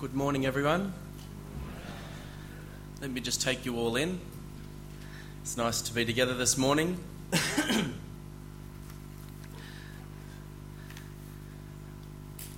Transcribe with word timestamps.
Good 0.00 0.14
morning, 0.14 0.46
everyone. 0.46 0.94
Let 3.02 3.10
me 3.10 3.20
just 3.20 3.42
take 3.42 3.66
you 3.66 3.76
all 3.76 3.96
in. 3.96 4.18
It's 5.42 5.58
nice 5.58 5.82
to 5.82 5.92
be 5.92 6.06
together 6.06 6.32
this 6.32 6.56
morning. 6.56 6.98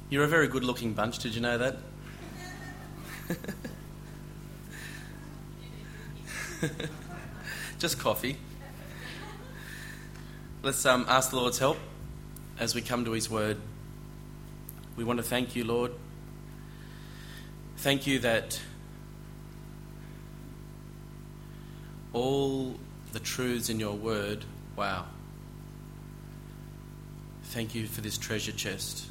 You're 0.09 0.23
a 0.23 0.29
very 0.29 0.47
good 0.47 0.63
looking 0.63 0.93
bunch, 0.93 1.19
did 1.19 1.35
you 1.35 1.41
know 1.41 1.59
that? 1.59 1.79
just 7.81 7.99
coffee. 7.99 8.37
Let's 10.63 10.87
um, 10.87 11.07
ask 11.09 11.31
the 11.31 11.37
Lord's 11.39 11.59
help 11.59 11.79
as 12.61 12.77
we 12.77 12.83
come 12.83 13.05
to 13.05 13.11
His 13.11 13.29
Word. 13.29 13.57
We 14.95 15.03
want 15.03 15.17
to 15.17 15.25
thank 15.25 15.57
you, 15.57 15.65
Lord. 15.65 15.91
Thank 17.83 18.07
you 18.07 18.21
that 18.21 18.61
all 22.13 22.77
the 23.13 23.19
truths 23.19 23.71
in 23.71 23.81
your 23.81 23.95
Word, 23.95 24.45
wow. 24.77 25.07
Thank 27.43 27.75
you 27.75 27.89
for 27.89 28.01
this 28.01 28.19
treasure 28.19 28.53
chest. 28.53 29.05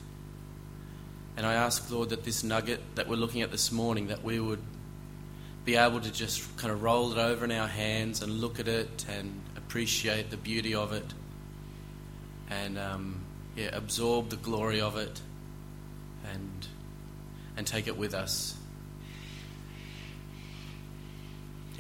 And 1.35 1.45
I 1.45 1.55
ask, 1.55 1.91
Lord, 1.91 2.11
that 2.11 2.23
this 2.23 2.45
nugget 2.45 2.79
that 2.95 3.09
we're 3.09 3.17
looking 3.17 3.41
at 3.41 3.51
this 3.51 3.73
morning, 3.73 4.07
that 4.07 4.23
we 4.23 4.39
would 4.39 4.63
be 5.65 5.75
able 5.75 5.99
to 5.99 6.09
just 6.09 6.55
kind 6.55 6.71
of 6.71 6.81
roll 6.81 7.11
it 7.11 7.17
over 7.17 7.43
in 7.43 7.51
our 7.51 7.67
hands 7.67 8.21
and 8.21 8.39
look 8.39 8.57
at 8.57 8.69
it 8.69 9.05
and 9.09 9.37
appreciate 9.57 10.29
the 10.29 10.37
beauty 10.37 10.75
of 10.75 10.93
it 10.93 11.13
and 12.49 12.79
um, 12.79 13.19
yeah, 13.57 13.69
absorb 13.73 14.29
the 14.29 14.37
glory 14.37 14.79
of 14.79 14.95
it 14.95 15.19
and, 16.31 16.67
and 17.57 17.67
take 17.67 17.87
it 17.87 17.97
with 17.97 18.13
us. 18.13 18.55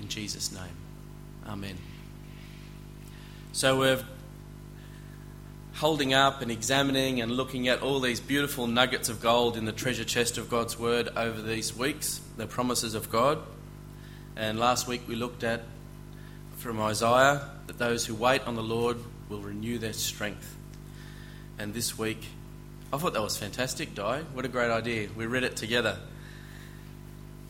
In 0.01 0.07
Jesus' 0.07 0.51
name. 0.51 0.75
Amen. 1.47 1.77
So 3.51 3.77
we're 3.77 4.03
holding 5.75 6.13
up 6.13 6.41
and 6.41 6.49
examining 6.49 7.21
and 7.21 7.31
looking 7.31 7.67
at 7.67 7.83
all 7.83 7.99
these 7.99 8.19
beautiful 8.19 8.65
nuggets 8.65 9.09
of 9.09 9.21
gold 9.21 9.57
in 9.57 9.65
the 9.65 9.71
treasure 9.71 10.03
chest 10.03 10.39
of 10.39 10.49
God's 10.49 10.77
Word 10.77 11.09
over 11.15 11.39
these 11.39 11.75
weeks, 11.75 12.19
the 12.35 12.47
promises 12.47 12.95
of 12.95 13.11
God. 13.11 13.39
And 14.35 14.59
last 14.59 14.87
week 14.87 15.03
we 15.07 15.15
looked 15.15 15.43
at 15.43 15.61
from 16.57 16.81
Isaiah 16.81 17.47
that 17.67 17.77
those 17.77 18.03
who 18.03 18.15
wait 18.15 18.41
on 18.47 18.55
the 18.55 18.63
Lord 18.63 18.97
will 19.29 19.41
renew 19.41 19.77
their 19.77 19.93
strength. 19.93 20.55
And 21.59 21.75
this 21.75 21.95
week, 21.95 22.25
I 22.91 22.97
thought 22.97 23.13
that 23.13 23.21
was 23.21 23.37
fantastic, 23.37 23.93
Di. 23.93 24.21
What 24.33 24.45
a 24.45 24.49
great 24.49 24.71
idea. 24.71 25.09
We 25.15 25.27
read 25.27 25.43
it 25.43 25.55
together. 25.55 25.99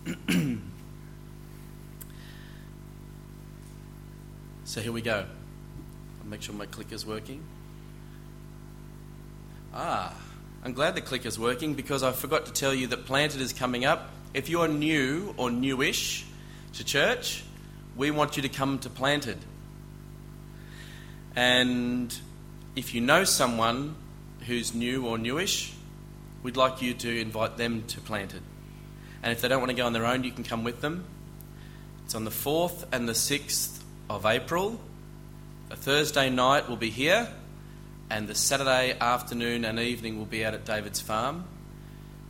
so 4.71 4.79
here 4.79 4.93
we 4.93 5.01
go. 5.01 5.25
I'll 6.21 6.29
make 6.29 6.41
sure 6.41 6.55
my 6.55 6.65
clicker's 6.65 7.05
working. 7.05 7.43
Ah, 9.73 10.15
I'm 10.63 10.71
glad 10.71 10.95
the 10.95 11.01
clicker's 11.01 11.37
working 11.37 11.73
because 11.73 12.03
I 12.03 12.13
forgot 12.13 12.45
to 12.45 12.53
tell 12.53 12.73
you 12.73 12.87
that 12.87 13.05
Planted 13.05 13.41
is 13.41 13.51
coming 13.51 13.83
up. 13.83 14.11
If 14.33 14.47
you're 14.47 14.69
new 14.69 15.35
or 15.35 15.51
newish 15.51 16.25
to 16.75 16.85
church, 16.85 17.43
we 17.97 18.11
want 18.11 18.37
you 18.37 18.43
to 18.43 18.47
come 18.47 18.79
to 18.79 18.89
Planted. 18.89 19.39
And 21.35 22.17
if 22.73 22.93
you 22.95 23.01
know 23.01 23.25
someone 23.25 23.95
who's 24.47 24.73
new 24.73 25.05
or 25.05 25.17
newish, 25.17 25.73
we'd 26.43 26.55
like 26.55 26.81
you 26.81 26.93
to 26.93 27.19
invite 27.19 27.57
them 27.57 27.83
to 27.87 27.99
Planted. 27.99 28.41
And 29.21 29.33
if 29.33 29.41
they 29.41 29.49
don't 29.49 29.59
want 29.59 29.71
to 29.71 29.75
go 29.75 29.85
on 29.85 29.91
their 29.91 30.05
own, 30.05 30.23
you 30.23 30.31
can 30.31 30.45
come 30.45 30.63
with 30.63 30.79
them. 30.79 31.03
It's 32.05 32.15
on 32.15 32.23
the 32.23 32.31
4th 32.31 32.85
and 32.93 33.09
the 33.09 33.11
6th 33.11 33.80
of 34.09 34.25
April. 34.25 34.79
A 35.69 35.75
Thursday 35.75 36.29
night 36.29 36.67
will 36.67 36.77
be 36.77 36.89
here, 36.89 37.27
and 38.09 38.27
the 38.27 38.35
Saturday 38.35 38.97
afternoon 38.99 39.65
and 39.65 39.79
evening 39.79 40.17
will 40.17 40.25
be 40.25 40.43
out 40.45 40.53
at 40.53 40.65
David's 40.65 40.99
farm. 40.99 41.45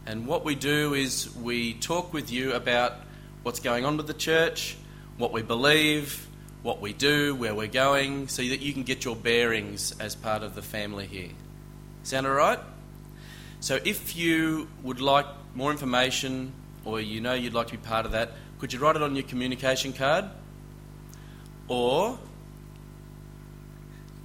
And 0.06 0.28
what 0.28 0.44
we 0.44 0.56
do 0.56 0.94
is 0.94 1.36
we 1.36 1.74
talk 1.74 2.14
with 2.14 2.32
you 2.32 2.54
about 2.54 2.94
what's 3.44 3.60
going 3.60 3.86
on 3.86 3.98
with 3.98 4.08
the 4.08 4.14
church, 4.14 4.78
what 5.18 5.32
we 5.32 5.42
believe, 5.42 6.28
what 6.64 6.82
we 6.82 6.94
do, 6.94 7.36
where 7.36 7.56
we're 7.56 7.68
going, 7.68 8.28
so 8.28 8.42
that 8.44 8.62
you 8.62 8.74
can 8.74 8.84
get 8.84 9.06
your 9.06 9.16
bearings 9.16 9.94
as 10.00 10.16
part 10.16 10.44
of 10.44 10.56
the 10.56 10.62
family 10.62 11.08
here. 11.08 11.30
Sound 12.04 12.28
all 12.28 12.34
right? 12.34 12.60
So 13.60 13.80
if 13.84 14.16
you 14.16 14.68
would 14.82 15.02
like 15.02 15.28
more 15.54 15.72
information 15.72 16.52
or 16.84 17.00
you 17.00 17.22
know 17.22 17.34
you'd 17.34 17.54
like 17.54 17.68
to 17.68 17.74
be 17.74 17.78
part 17.78 18.06
of 18.06 18.14
that, 18.14 18.32
could 18.60 18.74
you 18.74 18.80
write 18.80 18.96
it 18.96 19.02
on 19.02 19.16
your 19.16 19.24
communication 19.24 19.94
card? 19.94 20.26
Or, 21.72 22.20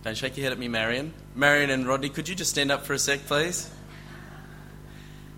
don't 0.03 0.17
shake 0.17 0.37
your 0.37 0.43
head 0.43 0.53
at 0.53 0.59
me, 0.59 0.67
Marion. 0.67 1.15
Marion 1.37 1.71
and 1.71 1.87
Rodney, 1.87 2.09
could 2.09 2.29
you 2.29 2.35
just 2.35 2.51
stand 2.51 2.73
up 2.73 2.85
for 2.85 2.93
a 2.93 2.99
sec, 2.99 3.21
please? 3.27 3.71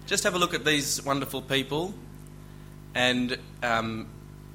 Just 0.07 0.25
have 0.25 0.35
a 0.35 0.39
look 0.39 0.55
at 0.55 0.65
these 0.65 1.05
wonderful 1.05 1.43
people. 1.43 1.93
And 2.95 3.37
um, 3.63 4.09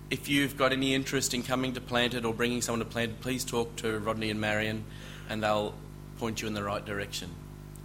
if 0.09 0.30
you've 0.30 0.58
got 0.58 0.74
any 0.74 0.96
interest 0.96 1.36
in 1.36 1.44
coming 1.44 1.74
to 1.74 1.81
Planted 1.81 2.25
or 2.25 2.34
bringing 2.34 2.64
someone 2.64 2.80
to 2.80 2.86
Planted, 2.86 3.22
please 3.22 3.46
talk 3.46 3.75
to 3.75 4.00
Rodney 4.00 4.31
and 4.31 4.41
Marion 4.41 4.84
and 5.30 5.44
they'll 5.44 5.75
point 6.18 6.41
you 6.41 6.47
in 6.47 6.56
the 6.56 6.64
right 6.64 6.84
direction. 6.84 7.30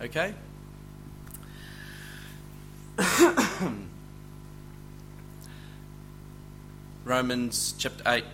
Okay? 0.00 0.32
Romans 7.04 7.74
chapter 7.76 8.02
8, 8.06 8.24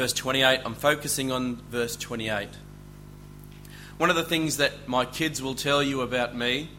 verse 0.00 0.14
28. 0.14 0.62
I'm 0.64 0.74
focusing 0.74 1.30
on 1.30 1.56
verse 1.56 1.94
28. 1.94 2.48
One 3.98 4.08
of 4.08 4.16
the 4.16 4.22
things 4.22 4.56
that 4.56 4.88
my 4.88 5.04
kids 5.04 5.42
will 5.42 5.54
tell 5.54 5.82
you 5.82 6.00
about 6.00 6.34
me 6.34 6.70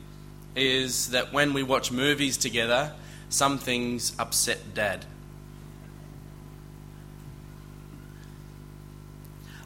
is 0.55 1.11
that 1.11 1.31
when 1.31 1.53
we 1.53 1.61
watch 1.61 1.91
movies 1.91 2.35
together, 2.35 2.93
some 3.29 3.59
things 3.59 4.13
upset 4.17 4.73
dad. 4.73 5.05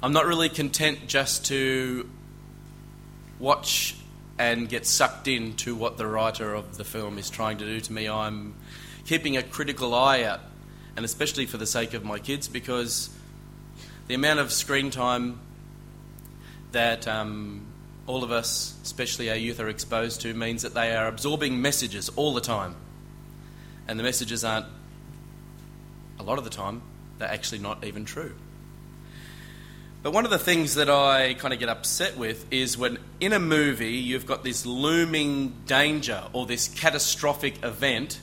I'm 0.04 0.12
not 0.12 0.26
really 0.26 0.50
content 0.50 1.08
just 1.08 1.46
to 1.46 2.10
watch 3.40 3.96
and 4.38 4.68
get 4.68 4.86
sucked 4.86 5.30
into 5.30 5.76
what 5.76 5.96
the 5.96 6.06
writer 6.06 6.54
of 6.54 6.76
the 6.78 6.84
film 6.84 7.18
is 7.18 7.30
trying 7.30 7.60
to 7.60 7.66
do 7.66 7.80
to 7.80 7.94
me. 7.94 8.10
I'm 8.10 8.54
keeping 9.06 9.38
a 9.38 9.44
critical 9.44 9.96
eye 9.96 10.24
out, 10.24 10.42
and 10.98 11.06
especially 11.06 11.46
for 11.46 11.56
the 11.56 11.66
sake 11.66 11.94
of 11.94 12.04
my 12.04 12.20
kids, 12.20 12.50
because 12.50 13.12
the 14.08 14.14
amount 14.14 14.40
of 14.40 14.52
screen 14.52 14.92
time 14.92 15.40
that 16.72 17.08
um, 17.08 17.66
all 18.06 18.24
of 18.24 18.32
us, 18.32 18.76
especially 18.84 19.30
our 19.30 19.36
youth, 19.36 19.60
are 19.60 19.70
exposed 19.70 20.22
to 20.22 20.34
means 20.34 20.62
that 20.62 20.74
they 20.74 20.96
are 20.96 21.08
absorbing 21.08 21.62
messages 21.62 22.10
all 22.16 22.34
the 22.34 22.42
time. 22.42 22.76
And 23.88 24.00
the 24.00 24.04
messages 24.04 24.44
aren't, 24.44 24.68
a 26.20 26.24
lot 26.24 26.38
of 26.38 26.44
the 26.44 26.50
time, 26.50 26.82
they're 27.18 27.32
actually 27.32 27.60
not 27.60 27.84
even 27.84 28.06
true. 28.06 28.36
But 30.04 30.12
one 30.12 30.24
of 30.24 30.30
the 30.30 30.38
things 30.38 30.76
that 30.76 30.90
I 30.90 31.34
kind 31.34 31.52
of 31.52 31.60
get 31.60 31.70
upset 31.70 32.16
with 32.16 32.46
is 32.52 32.78
when 32.78 33.00
in 33.20 33.34
a 33.34 33.40
movie 33.40 33.94
you've 33.94 34.28
got 34.28 34.44
this 34.44 34.64
looming 34.64 35.56
danger 35.66 36.26
or 36.32 36.46
this 36.46 36.68
catastrophic 36.68 37.64
event, 37.64 38.20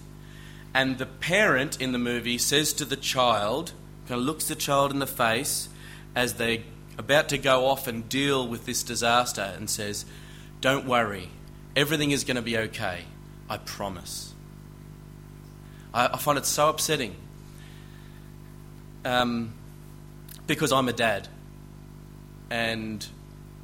and 0.75 0.99
the 0.99 1.07
parent 1.07 1.81
in 1.81 1.91
the 1.91 1.99
movie 1.99 2.39
says 2.39 2.73
to 2.75 2.85
the 2.85 2.97
child, 2.97 3.73
kind 4.07 4.21
of 4.21 4.25
looks 4.27 4.47
the 4.47 4.55
child 4.55 4.93
in 4.93 5.01
the 5.01 5.09
face 5.09 5.69
as 6.15 6.35
they're 6.35 6.59
about 6.99 7.29
to 7.31 7.39
go 7.39 7.67
off 7.67 7.87
and 7.87 8.09
deal 8.09 8.47
with 8.47 8.67
this 8.67 8.83
disaster 8.83 9.53
and 9.57 9.69
says, 9.69 10.05
Don't 10.61 10.87
worry, 10.87 11.29
everything 11.75 12.11
is 12.11 12.25
going 12.25 12.37
to 12.37 12.43
be 12.43 12.57
okay. 12.57 13.05
I 13.49 13.59
promise. 13.59 14.33
I, 15.93 16.09
I 16.13 16.19
find 16.19 16.39
it 16.39 16.47
so 16.47 16.69
upsetting 16.69 17.15
um, 19.05 19.53
because 20.47 20.73
I'm 20.73 20.89
a 20.89 20.93
dad. 20.93 21.29
And 22.51 23.07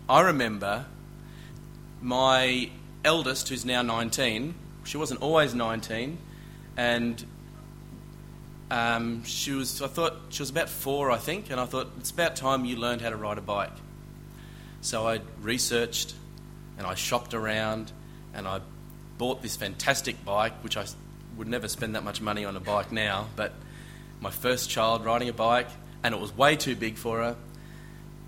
I 0.08 0.22
remember 0.22 0.86
my 2.00 2.70
eldest, 3.04 3.48
who's 3.48 3.64
now 3.64 3.82
19, 3.82 4.54
she 4.84 4.96
wasn't 4.96 5.20
always 5.20 5.54
19, 5.54 6.18
and 6.76 7.24
um, 8.70 9.24
she 9.24 9.52
was, 9.52 9.82
I 9.82 9.86
thought, 9.86 10.14
she 10.30 10.42
was 10.42 10.50
about 10.50 10.68
four, 10.68 11.10
I 11.10 11.18
think, 11.18 11.50
and 11.50 11.60
I 11.60 11.64
thought, 11.64 11.90
it's 11.98 12.10
about 12.10 12.36
time 12.36 12.64
you 12.64 12.76
learned 12.76 13.00
how 13.00 13.10
to 13.10 13.16
ride 13.16 13.38
a 13.38 13.42
bike. 13.42 13.72
So 14.80 15.06
I 15.06 15.20
researched 15.40 16.14
and 16.76 16.86
I 16.86 16.94
shopped 16.94 17.34
around 17.34 17.92
and 18.34 18.46
I 18.46 18.60
bought 19.16 19.42
this 19.42 19.56
fantastic 19.56 20.24
bike, 20.24 20.62
which 20.62 20.76
I 20.76 20.86
would 21.36 21.48
never 21.48 21.68
spend 21.68 21.94
that 21.94 22.04
much 22.04 22.20
money 22.20 22.44
on 22.44 22.56
a 22.56 22.60
bike 22.60 22.92
now, 22.92 23.26
but 23.36 23.52
my 24.20 24.30
first 24.30 24.70
child 24.70 25.04
riding 25.04 25.28
a 25.28 25.32
bike, 25.32 25.68
and 26.02 26.14
it 26.14 26.20
was 26.20 26.36
way 26.36 26.56
too 26.56 26.76
big 26.76 26.96
for 26.96 27.18
her 27.18 27.36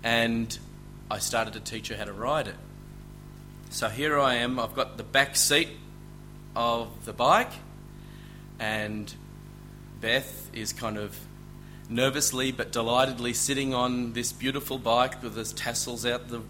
and 0.03 0.57
I 1.09 1.19
started 1.19 1.53
to 1.53 1.59
teach 1.59 1.89
her 1.89 1.95
how 1.95 2.05
to 2.05 2.13
ride 2.13 2.47
it. 2.47 2.55
So 3.69 3.89
here 3.89 4.19
I 4.19 4.35
am, 4.35 4.59
I've 4.59 4.73
got 4.73 4.97
the 4.97 5.03
back 5.03 5.35
seat 5.35 5.69
of 6.55 7.05
the 7.05 7.13
bike, 7.13 7.51
and 8.59 9.13
Beth 10.01 10.49
is 10.51 10.73
kind 10.73 10.97
of 10.97 11.15
nervously 11.87 12.51
but 12.51 12.71
delightedly 12.71 13.33
sitting 13.33 13.73
on 13.73 14.13
this 14.13 14.31
beautiful 14.31 14.79
bike 14.79 15.21
with 15.21 15.37
its 15.37 15.53
tassels 15.53 16.05
out 16.05 16.27
the 16.27 16.41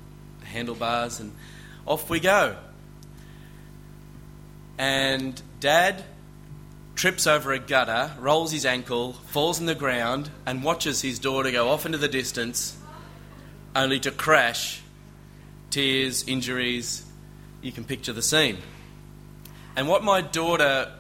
handlebars, 0.44 1.20
and 1.20 1.34
off 1.86 2.10
we 2.10 2.20
go. 2.20 2.56
And 4.78 5.40
Dad 5.60 6.04
trips 6.96 7.28
over 7.28 7.52
a 7.52 7.60
gutter, 7.60 8.12
rolls 8.20 8.52
his 8.52 8.66
ankle, 8.66 9.14
falls 9.14 9.60
on 9.60 9.66
the 9.66 9.76
ground, 9.76 10.30
and 10.46 10.64
watches 10.64 11.02
his 11.02 11.20
daughter 11.20 11.52
go 11.52 11.70
off 11.70 11.86
into 11.86 11.98
the 11.98 12.08
distance, 12.08 12.78
only 13.76 14.00
to 14.00 14.12
crash. 14.12 14.82
Tears, 15.70 16.24
injuries, 16.28 17.06
you 17.62 17.72
can 17.72 17.84
picture 17.84 18.14
the 18.14 18.22
scene. 18.22 18.58
And 19.76 19.88
what 19.88 20.04
my 20.04 20.22
daughter 20.22 20.92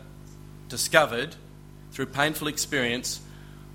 discovered 0.69 1.35
through 1.91 2.07
painful 2.07 2.47
experience 2.47 3.21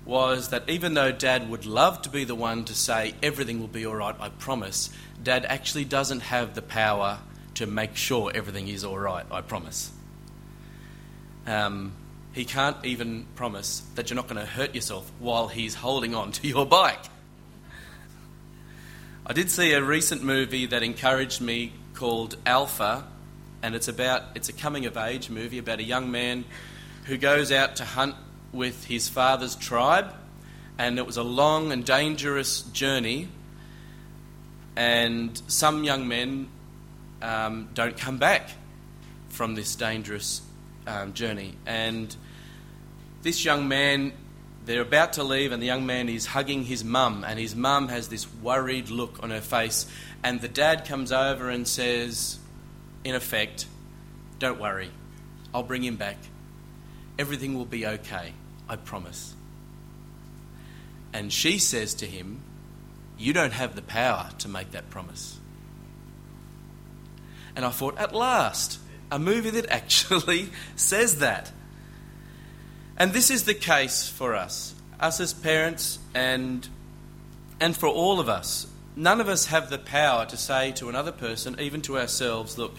was 0.05 0.49
that 0.49 0.69
even 0.69 0.93
though 0.93 1.11
dad 1.11 1.49
would 1.49 1.65
love 1.65 2.01
to 2.01 2.09
be 2.09 2.23
the 2.23 2.35
one 2.35 2.63
to 2.65 2.73
say 2.73 3.13
everything 3.21 3.59
will 3.59 3.67
be 3.67 3.85
all 3.85 3.95
right, 3.95 4.15
I 4.19 4.29
promise, 4.29 4.89
dad 5.21 5.45
actually 5.45 5.85
doesn't 5.85 6.21
have 6.21 6.55
the 6.55 6.61
power 6.61 7.19
to 7.55 7.67
make 7.67 7.95
sure 7.95 8.31
everything 8.33 8.67
is 8.67 8.83
all 8.85 8.97
right, 8.97 9.25
I 9.29 9.41
promise. 9.41 9.91
Um, 11.45 11.93
he 12.33 12.45
can't 12.45 12.77
even 12.85 13.25
promise 13.35 13.81
that 13.95 14.09
you're 14.09 14.15
not 14.15 14.27
going 14.27 14.39
to 14.39 14.45
hurt 14.45 14.75
yourself 14.75 15.11
while 15.19 15.47
he's 15.47 15.75
holding 15.75 16.15
on 16.15 16.31
to 16.33 16.47
your 16.47 16.65
bike. 16.65 17.03
I 19.25 19.33
did 19.33 19.51
see 19.51 19.73
a 19.73 19.83
recent 19.83 20.23
movie 20.23 20.67
that 20.67 20.83
encouraged 20.83 21.41
me 21.41 21.73
called 21.95 22.37
Alpha, 22.45 23.05
and 23.61 23.75
it's 23.75 23.89
about 23.89 24.23
it's 24.35 24.47
a 24.47 24.53
coming 24.53 24.85
of 24.85 24.95
age 24.95 25.29
movie 25.29 25.57
about 25.57 25.79
a 25.79 25.83
young 25.83 26.11
man 26.11 26.45
who 27.07 27.17
goes 27.17 27.53
out 27.53 27.77
to 27.77 27.85
hunt 27.85 28.15
with 28.51 28.85
his 28.85 29.07
father's 29.07 29.55
tribe, 29.55 30.13
and 30.77 30.99
it 30.99 31.05
was 31.05 31.15
a 31.15 31.23
long 31.23 31.71
and 31.71 31.85
dangerous 31.85 32.61
journey. 32.61 33.29
And 34.75 35.41
some 35.47 35.85
young 35.85 36.07
men 36.07 36.49
um, 37.21 37.69
don't 37.73 37.97
come 37.97 38.17
back 38.17 38.49
from 39.29 39.55
this 39.55 39.75
dangerous 39.75 40.41
um, 40.85 41.13
journey. 41.13 41.55
And 41.65 42.13
this 43.21 43.43
young 43.43 43.69
man, 43.69 44.11
they're 44.65 44.81
about 44.81 45.13
to 45.13 45.23
leave, 45.23 45.53
and 45.53 45.61
the 45.61 45.65
young 45.65 45.85
man 45.85 46.09
is 46.09 46.25
hugging 46.25 46.65
his 46.65 46.83
mum, 46.83 47.23
and 47.25 47.39
his 47.39 47.55
mum 47.55 47.87
has 47.87 48.09
this 48.09 48.31
worried 48.41 48.89
look 48.89 49.23
on 49.23 49.29
her 49.29 49.41
face. 49.41 49.85
And 50.23 50.41
the 50.41 50.49
dad 50.49 50.85
comes 50.85 51.13
over 51.13 51.49
and 51.49 51.65
says, 51.65 52.37
in 53.05 53.15
effect, 53.15 53.65
Don't 54.39 54.59
worry, 54.59 54.91
I'll 55.53 55.63
bring 55.63 55.83
him 55.83 55.95
back. 55.95 56.17
Everything 57.19 57.55
will 57.55 57.65
be 57.65 57.85
okay, 57.85 58.33
I 58.69 58.75
promise. 58.75 59.35
And 61.13 61.33
she 61.33 61.57
says 61.57 61.93
to 61.95 62.05
him, 62.05 62.41
You 63.17 63.33
don't 63.33 63.53
have 63.53 63.75
the 63.75 63.81
power 63.81 64.29
to 64.39 64.47
make 64.47 64.71
that 64.71 64.89
promise. 64.89 65.39
And 67.55 67.65
I 67.65 67.69
thought, 67.69 67.97
At 67.97 68.13
last, 68.13 68.79
a 69.11 69.17
movie 69.17 69.49
that 69.51 69.65
actually 69.71 70.49
says 70.75 71.19
that. 71.19 71.51
And 72.97 73.13
this 73.13 73.29
is 73.31 73.45
the 73.45 73.53
case 73.53 74.07
for 74.07 74.35
us, 74.35 74.73
us 74.99 75.19
as 75.19 75.33
parents, 75.33 75.99
and, 76.13 76.67
and 77.59 77.75
for 77.75 77.87
all 77.87 78.19
of 78.19 78.29
us. 78.29 78.67
None 78.95 79.21
of 79.21 79.29
us 79.29 79.45
have 79.47 79.69
the 79.69 79.77
power 79.77 80.25
to 80.25 80.37
say 80.37 80.71
to 80.73 80.89
another 80.89 81.11
person, 81.11 81.59
even 81.59 81.81
to 81.83 81.97
ourselves, 81.97 82.57
Look, 82.57 82.75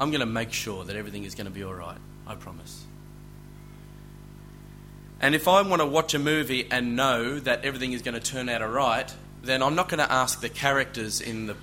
I'm 0.00 0.10
going 0.10 0.20
to 0.20 0.26
make 0.26 0.52
sure 0.52 0.84
that 0.84 0.96
everything 0.96 1.24
is 1.24 1.34
going 1.34 1.46
to 1.46 1.52
be 1.52 1.62
all 1.62 1.74
right. 1.74 1.98
I 2.26 2.36
promise. 2.36 2.86
And 5.20 5.34
if 5.34 5.46
I 5.46 5.60
want 5.62 5.82
to 5.82 5.86
watch 5.86 6.14
a 6.14 6.18
movie 6.18 6.66
and 6.70 6.96
know 6.96 7.38
that 7.40 7.64
everything 7.64 7.92
is 7.92 8.00
going 8.00 8.14
to 8.14 8.20
turn 8.20 8.48
out 8.48 8.62
all 8.62 8.68
right, 8.68 9.12
then 9.42 9.62
I'm 9.62 9.74
not 9.74 9.88
going 9.88 9.98
to 9.98 10.10
ask 10.10 10.40
the 10.40 10.48
characters 10.48 11.20
in 11.20 11.46
the, 11.46 11.56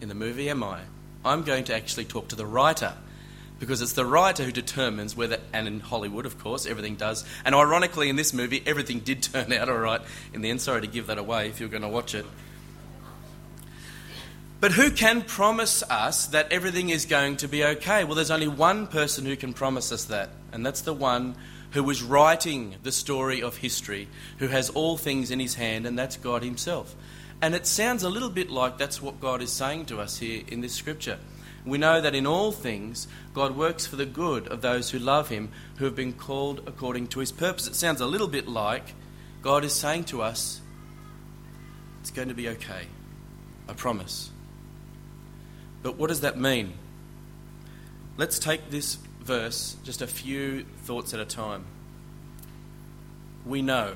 in 0.00 0.08
the 0.08 0.14
movie, 0.14 0.50
am 0.50 0.62
I? 0.62 0.80
I'm 1.24 1.44
going 1.44 1.64
to 1.64 1.74
actually 1.74 2.04
talk 2.04 2.28
to 2.28 2.36
the 2.36 2.44
writer. 2.44 2.92
Because 3.58 3.80
it's 3.80 3.94
the 3.94 4.04
writer 4.04 4.42
who 4.42 4.52
determines 4.52 5.16
whether, 5.16 5.38
and 5.52 5.66
in 5.66 5.80
Hollywood, 5.80 6.26
of 6.26 6.38
course, 6.38 6.66
everything 6.66 6.96
does. 6.96 7.24
And 7.46 7.54
ironically, 7.54 8.10
in 8.10 8.16
this 8.16 8.34
movie, 8.34 8.62
everything 8.66 9.00
did 9.00 9.22
turn 9.32 9.52
out 9.52 9.70
all 9.70 9.78
right 9.78 10.02
in 10.34 10.42
the 10.42 10.50
end. 10.50 10.60
Sorry 10.60 10.82
to 10.82 10.86
give 10.86 11.06
that 11.06 11.16
away 11.16 11.48
if 11.48 11.60
you're 11.60 11.70
going 11.70 11.82
to 11.82 11.88
watch 11.88 12.14
it. 12.14 12.26
But 14.60 14.72
who 14.72 14.90
can 14.90 15.22
promise 15.22 15.82
us 15.84 16.26
that 16.28 16.52
everything 16.52 16.90
is 16.90 17.06
going 17.06 17.36
to 17.38 17.48
be 17.48 17.64
okay? 17.64 18.04
Well, 18.04 18.14
there's 18.14 18.30
only 18.30 18.48
one 18.48 18.86
person 18.86 19.24
who 19.24 19.36
can 19.36 19.52
promise 19.52 19.92
us 19.92 20.04
that, 20.06 20.30
and 20.52 20.64
that's 20.64 20.80
the 20.82 20.94
one 20.94 21.36
who 21.74 21.82
was 21.82 22.04
writing 22.04 22.76
the 22.84 22.92
story 22.92 23.42
of 23.42 23.56
history, 23.56 24.08
who 24.38 24.46
has 24.46 24.70
all 24.70 24.96
things 24.96 25.32
in 25.32 25.40
his 25.40 25.56
hand, 25.56 25.86
and 25.86 25.98
that's 25.98 26.16
God 26.16 26.44
Himself. 26.44 26.94
And 27.42 27.52
it 27.52 27.66
sounds 27.66 28.04
a 28.04 28.08
little 28.08 28.30
bit 28.30 28.48
like 28.48 28.78
that's 28.78 29.02
what 29.02 29.20
God 29.20 29.42
is 29.42 29.50
saying 29.50 29.86
to 29.86 30.00
us 30.00 30.18
here 30.18 30.44
in 30.46 30.60
this 30.60 30.72
scripture. 30.72 31.18
We 31.66 31.78
know 31.78 32.00
that 32.00 32.14
in 32.14 32.28
all 32.28 32.52
things, 32.52 33.08
God 33.32 33.56
works 33.56 33.86
for 33.86 33.96
the 33.96 34.06
good 34.06 34.46
of 34.48 34.62
those 34.62 34.90
who 34.90 35.00
love 35.00 35.30
Him, 35.30 35.50
who 35.78 35.84
have 35.84 35.96
been 35.96 36.12
called 36.12 36.62
according 36.64 37.08
to 37.08 37.20
His 37.20 37.32
purpose. 37.32 37.66
It 37.66 37.74
sounds 37.74 38.00
a 38.00 38.06
little 38.06 38.28
bit 38.28 38.46
like 38.46 38.94
God 39.42 39.64
is 39.64 39.72
saying 39.72 40.04
to 40.04 40.22
us, 40.22 40.60
It's 42.00 42.12
going 42.12 42.28
to 42.28 42.34
be 42.34 42.48
okay. 42.50 42.86
I 43.68 43.72
promise. 43.72 44.30
But 45.82 45.96
what 45.96 46.06
does 46.06 46.20
that 46.20 46.38
mean? 46.38 46.74
Let's 48.16 48.38
take 48.38 48.70
this 48.70 48.96
verse, 49.24 49.76
just 49.84 50.02
a 50.02 50.06
few 50.06 50.64
thoughts 50.82 51.14
at 51.14 51.20
a 51.20 51.24
time. 51.24 51.64
We 53.46 53.62
know. 53.62 53.94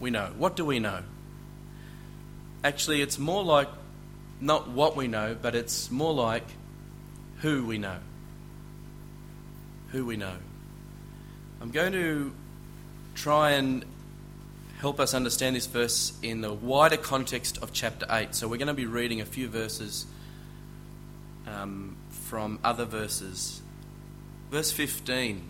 We 0.00 0.10
know. 0.10 0.30
What 0.38 0.56
do 0.56 0.64
we 0.64 0.78
know? 0.78 1.02
Actually, 2.62 3.02
it's 3.02 3.18
more 3.18 3.44
like 3.44 3.68
not 4.40 4.68
what 4.68 4.96
we 4.96 5.08
know, 5.08 5.36
but 5.40 5.54
it's 5.54 5.90
more 5.90 6.14
like 6.14 6.44
who 7.38 7.66
we 7.66 7.78
know. 7.78 7.98
Who 9.90 10.04
we 10.04 10.16
know. 10.16 10.36
I'm 11.60 11.70
going 11.70 11.92
to 11.92 12.32
try 13.14 13.52
and 13.52 13.84
help 14.78 15.00
us 15.00 15.12
understand 15.12 15.56
this 15.56 15.66
verse 15.66 16.12
in 16.22 16.40
the 16.40 16.52
wider 16.52 16.96
context 16.96 17.58
of 17.58 17.72
chapter 17.72 18.06
8. 18.08 18.32
So 18.34 18.46
we're 18.46 18.58
going 18.58 18.68
to 18.68 18.74
be 18.74 18.86
reading 18.86 19.20
a 19.20 19.24
few 19.24 19.48
verses 19.48 20.06
um, 21.48 21.96
from 22.10 22.60
other 22.62 22.84
verses 22.84 23.60
Verse 24.50 24.70
15, 24.72 25.42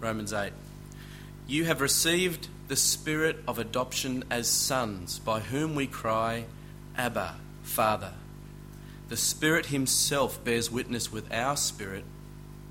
Romans 0.00 0.32
8. 0.32 0.52
You 1.46 1.64
have 1.64 1.80
received 1.80 2.48
the 2.68 2.76
spirit 2.76 3.38
of 3.48 3.58
adoption 3.58 4.24
as 4.30 4.48
sons, 4.48 5.18
by 5.18 5.40
whom 5.40 5.74
we 5.74 5.86
cry, 5.86 6.44
Abba, 6.96 7.36
Father. 7.62 8.12
The 9.08 9.16
Spirit 9.16 9.66
Himself 9.66 10.42
bears 10.44 10.70
witness 10.70 11.10
with 11.10 11.32
our 11.32 11.56
spirit 11.56 12.04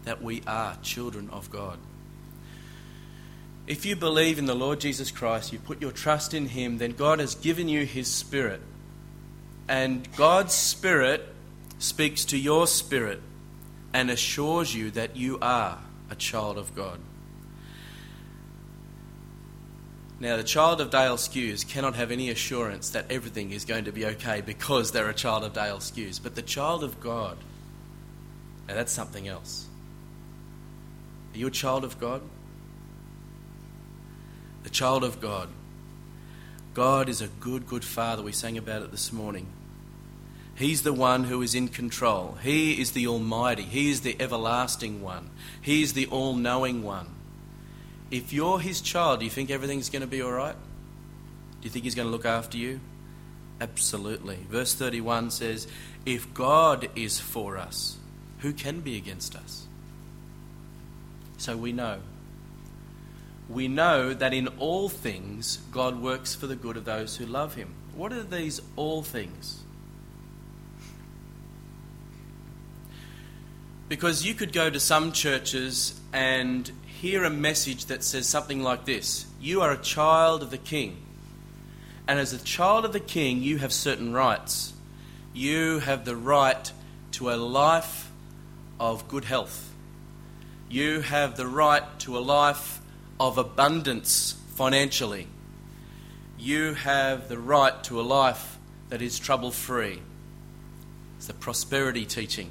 that 0.04 0.22
we 0.22 0.44
are 0.46 0.78
children 0.84 1.30
of 1.32 1.50
God. 1.50 1.80
If 3.66 3.86
you 3.86 3.96
believe 3.96 4.38
in 4.38 4.46
the 4.46 4.54
Lord 4.54 4.80
Jesus 4.80 5.10
Christ, 5.10 5.52
you 5.52 5.58
put 5.58 5.82
your 5.82 5.92
trust 5.92 6.36
in 6.36 6.50
Him, 6.50 6.78
then 6.78 6.92
God 6.92 7.20
has 7.20 7.34
given 7.34 7.68
you 7.68 7.84
His 7.86 8.08
Spirit. 8.08 8.62
And 9.68 10.08
God's 10.16 10.54
Spirit 10.54 11.28
speaks 11.80 12.26
to 12.26 12.38
your 12.38 12.68
spirit 12.68 13.22
and 13.96 14.12
assures 14.12 14.76
you 14.76 14.92
that 14.92 15.16
you 15.16 15.40
are 15.42 15.80
a 16.12 16.16
child 16.16 16.58
of 16.58 16.76
God. 16.76 17.00
Now, 20.20 20.36
the 20.36 20.44
child 20.44 20.82
of 20.82 20.90
Dale 20.90 21.16
Skews 21.16 21.66
cannot 21.66 21.96
have 21.96 22.12
any 22.12 22.30
assurance 22.30 22.90
that 22.90 23.10
everything 23.10 23.52
is 23.52 23.64
going 23.64 23.86
to 23.86 23.94
be 23.94 24.06
okay 24.08 24.42
because 24.42 24.92
they're 24.92 25.10
a 25.10 25.14
child 25.14 25.46
of 25.46 25.54
Dale 25.54 25.78
Skews. 25.78 26.22
But 26.22 26.36
the 26.36 26.42
child 26.42 26.84
of 26.84 27.00
God, 27.00 27.38
now 28.68 28.74
that's 28.74 28.92
something 28.92 29.30
else. 29.30 29.66
Are 31.34 31.38
you 31.38 31.48
a 31.48 31.52
child 31.52 31.86
of 31.86 31.98
God? 31.98 32.22
The 34.64 34.72
child 34.72 35.06
of 35.06 35.22
God. 35.22 35.48
God 36.74 37.08
is 37.08 37.22
a 37.22 37.28
good, 37.28 37.66
good 37.66 37.86
father. 37.86 38.24
We 38.24 38.34
sang 38.34 38.58
about 38.58 38.82
it 38.82 38.92
this 38.92 39.14
morning. 39.14 39.48
He's 40.56 40.84
the 40.84 40.94
one 40.94 41.26
who 41.26 41.42
is 41.42 41.54
in 41.54 41.68
control. 41.68 42.38
He 42.42 42.80
is 42.80 42.92
the 42.92 43.08
Almighty. 43.08 43.64
He 43.64 43.92
is 43.92 44.02
the 44.02 44.16
everlasting 44.22 45.02
one. 45.02 45.30
He 45.62 45.84
is 45.84 45.94
the 45.94 46.08
all 46.08 46.34
knowing 46.34 46.82
one. 46.82 47.08
If 48.10 48.32
you're 48.32 48.60
His 48.60 48.80
child, 48.80 49.20
do 49.20 49.26
you 49.26 49.32
think 49.32 49.52
everything's 49.52 49.90
going 49.90 50.02
to 50.02 50.08
be 50.08 50.22
all 50.22 50.32
right? 50.32 50.56
Do 50.56 51.66
you 51.66 51.70
think 51.70 51.84
He's 51.84 51.96
going 51.96 52.08
to 52.08 52.12
look 52.12 52.26
after 52.26 52.58
you? 52.58 52.80
Absolutely. 53.60 54.40
Verse 54.50 54.74
31 54.74 55.32
says, 55.32 55.68
If 56.06 56.34
God 56.34 56.90
is 56.96 57.20
for 57.20 57.58
us, 57.58 57.98
who 58.40 58.54
can 58.54 58.80
be 58.80 58.96
against 58.96 59.36
us? 59.36 59.68
So 61.38 61.58
we 61.58 61.74
know. 61.74 62.00
We 63.50 63.68
know 63.68 64.14
that 64.14 64.34
in 64.34 64.48
all 64.60 64.88
things 64.88 65.60
God 65.72 66.02
works 66.02 66.34
for 66.34 66.48
the 66.48 66.56
good 66.56 66.78
of 66.78 66.86
those 66.86 67.18
who 67.18 67.26
love 67.26 67.56
Him. 67.56 67.74
What 67.94 68.14
are 68.14 68.24
these 68.24 68.62
all 68.76 69.04
things? 69.04 69.62
Because 73.88 74.26
you 74.26 74.34
could 74.34 74.52
go 74.52 74.70
to 74.70 74.80
some 74.80 75.12
churches 75.12 76.00
and 76.12 76.72
hear 76.86 77.24
a 77.24 77.30
message 77.30 77.86
that 77.86 78.04
says 78.04 78.28
something 78.28 78.64
like 78.64 78.86
this 78.86 79.26
You 79.40 79.62
are 79.62 79.72
a 79.72 79.78
child 79.78 80.42
of 80.42 80.52
the 80.52 80.58
king. 80.58 80.98
And 82.08 82.20
as 82.20 82.34
a 82.34 82.44
child 82.44 82.86
of 82.86 82.94
the 82.94 83.00
king, 83.00 83.42
you 83.42 83.58
have 83.60 83.74
certain 83.74 84.14
rights. 84.14 84.74
You 85.34 85.80
have 85.80 86.06
the 86.06 86.16
right 86.16 86.72
to 87.14 87.32
a 87.32 87.36
life 87.36 88.12
of 88.80 89.08
good 89.08 89.26
health. 89.26 89.74
You 90.70 91.02
have 91.02 91.38
the 91.38 91.48
right 91.48 91.84
to 92.00 92.18
a 92.18 92.20
life 92.20 92.80
of 93.20 93.38
abundance 93.38 94.36
financially. 94.56 95.28
You 96.38 96.74
have 96.74 97.28
the 97.28 97.40
right 97.40 97.84
to 97.86 98.00
a 98.00 98.04
life 98.04 98.58
that 98.90 99.02
is 99.02 99.18
trouble 99.20 99.52
free. 99.52 100.02
It's 101.18 101.28
the 101.28 101.34
prosperity 101.34 102.06
teaching. 102.06 102.50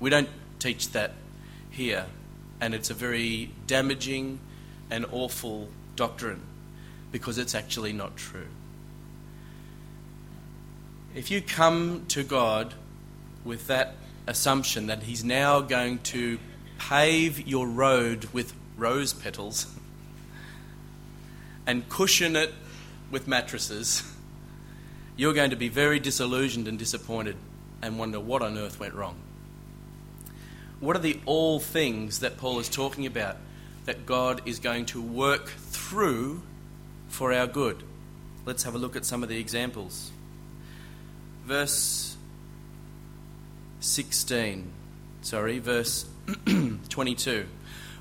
We 0.00 0.10
don't 0.10 0.28
teach 0.64 0.92
that 0.92 1.12
here, 1.70 2.06
and 2.58 2.72
it's 2.72 2.88
a 2.88 2.94
very 2.94 3.50
damaging 3.66 4.40
and 4.90 5.04
awful 5.12 5.68
doctrine 5.94 6.40
because 7.12 7.36
it's 7.36 7.54
actually 7.54 7.92
not 7.92 8.16
true. 8.16 8.46
If 11.14 11.30
you 11.30 11.42
come 11.42 12.06
to 12.08 12.24
God 12.24 12.72
with 13.44 13.66
that 13.66 13.96
assumption 14.26 14.86
that 14.86 15.02
He's 15.02 15.22
now 15.22 15.60
going 15.60 15.98
to 16.14 16.38
pave 16.78 17.46
your 17.46 17.68
road 17.68 18.24
with 18.32 18.54
rose 18.78 19.12
petals 19.12 19.66
and 21.66 21.86
cushion 21.90 22.36
it 22.36 22.54
with 23.10 23.28
mattresses, 23.28 24.02
you're 25.14 25.34
going 25.34 25.50
to 25.50 25.56
be 25.56 25.68
very 25.68 26.00
disillusioned 26.00 26.66
and 26.68 26.78
disappointed 26.78 27.36
and 27.82 27.98
wonder 27.98 28.18
what 28.18 28.40
on 28.40 28.56
earth 28.56 28.80
went 28.80 28.94
wrong. 28.94 29.16
What 30.80 30.96
are 30.96 31.00
the 31.00 31.20
all 31.26 31.60
things 31.60 32.20
that 32.20 32.36
Paul 32.36 32.58
is 32.58 32.68
talking 32.68 33.06
about 33.06 33.36
that 33.84 34.06
God 34.06 34.42
is 34.46 34.58
going 34.58 34.86
to 34.86 35.00
work 35.00 35.48
through 35.48 36.42
for 37.08 37.32
our 37.32 37.46
good? 37.46 37.82
Let's 38.44 38.64
have 38.64 38.74
a 38.74 38.78
look 38.78 38.96
at 38.96 39.04
some 39.04 39.22
of 39.22 39.28
the 39.28 39.38
examples. 39.38 40.10
Verse 41.46 42.16
16, 43.80 44.70
sorry, 45.22 45.58
verse 45.58 46.06
22. 46.88 47.46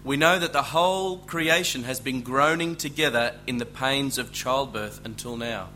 We 0.04 0.18
know 0.18 0.38
that 0.38 0.52
the 0.52 0.64
whole 0.64 1.18
creation 1.18 1.84
has 1.84 2.02
been 2.02 2.22
groaning 2.22 2.76
together 2.76 3.36
in 3.48 3.58
the 3.58 3.66
pains 3.66 4.18
of 4.18 4.34
childbirth 4.34 5.06
until 5.06 5.38
now. 5.38 5.70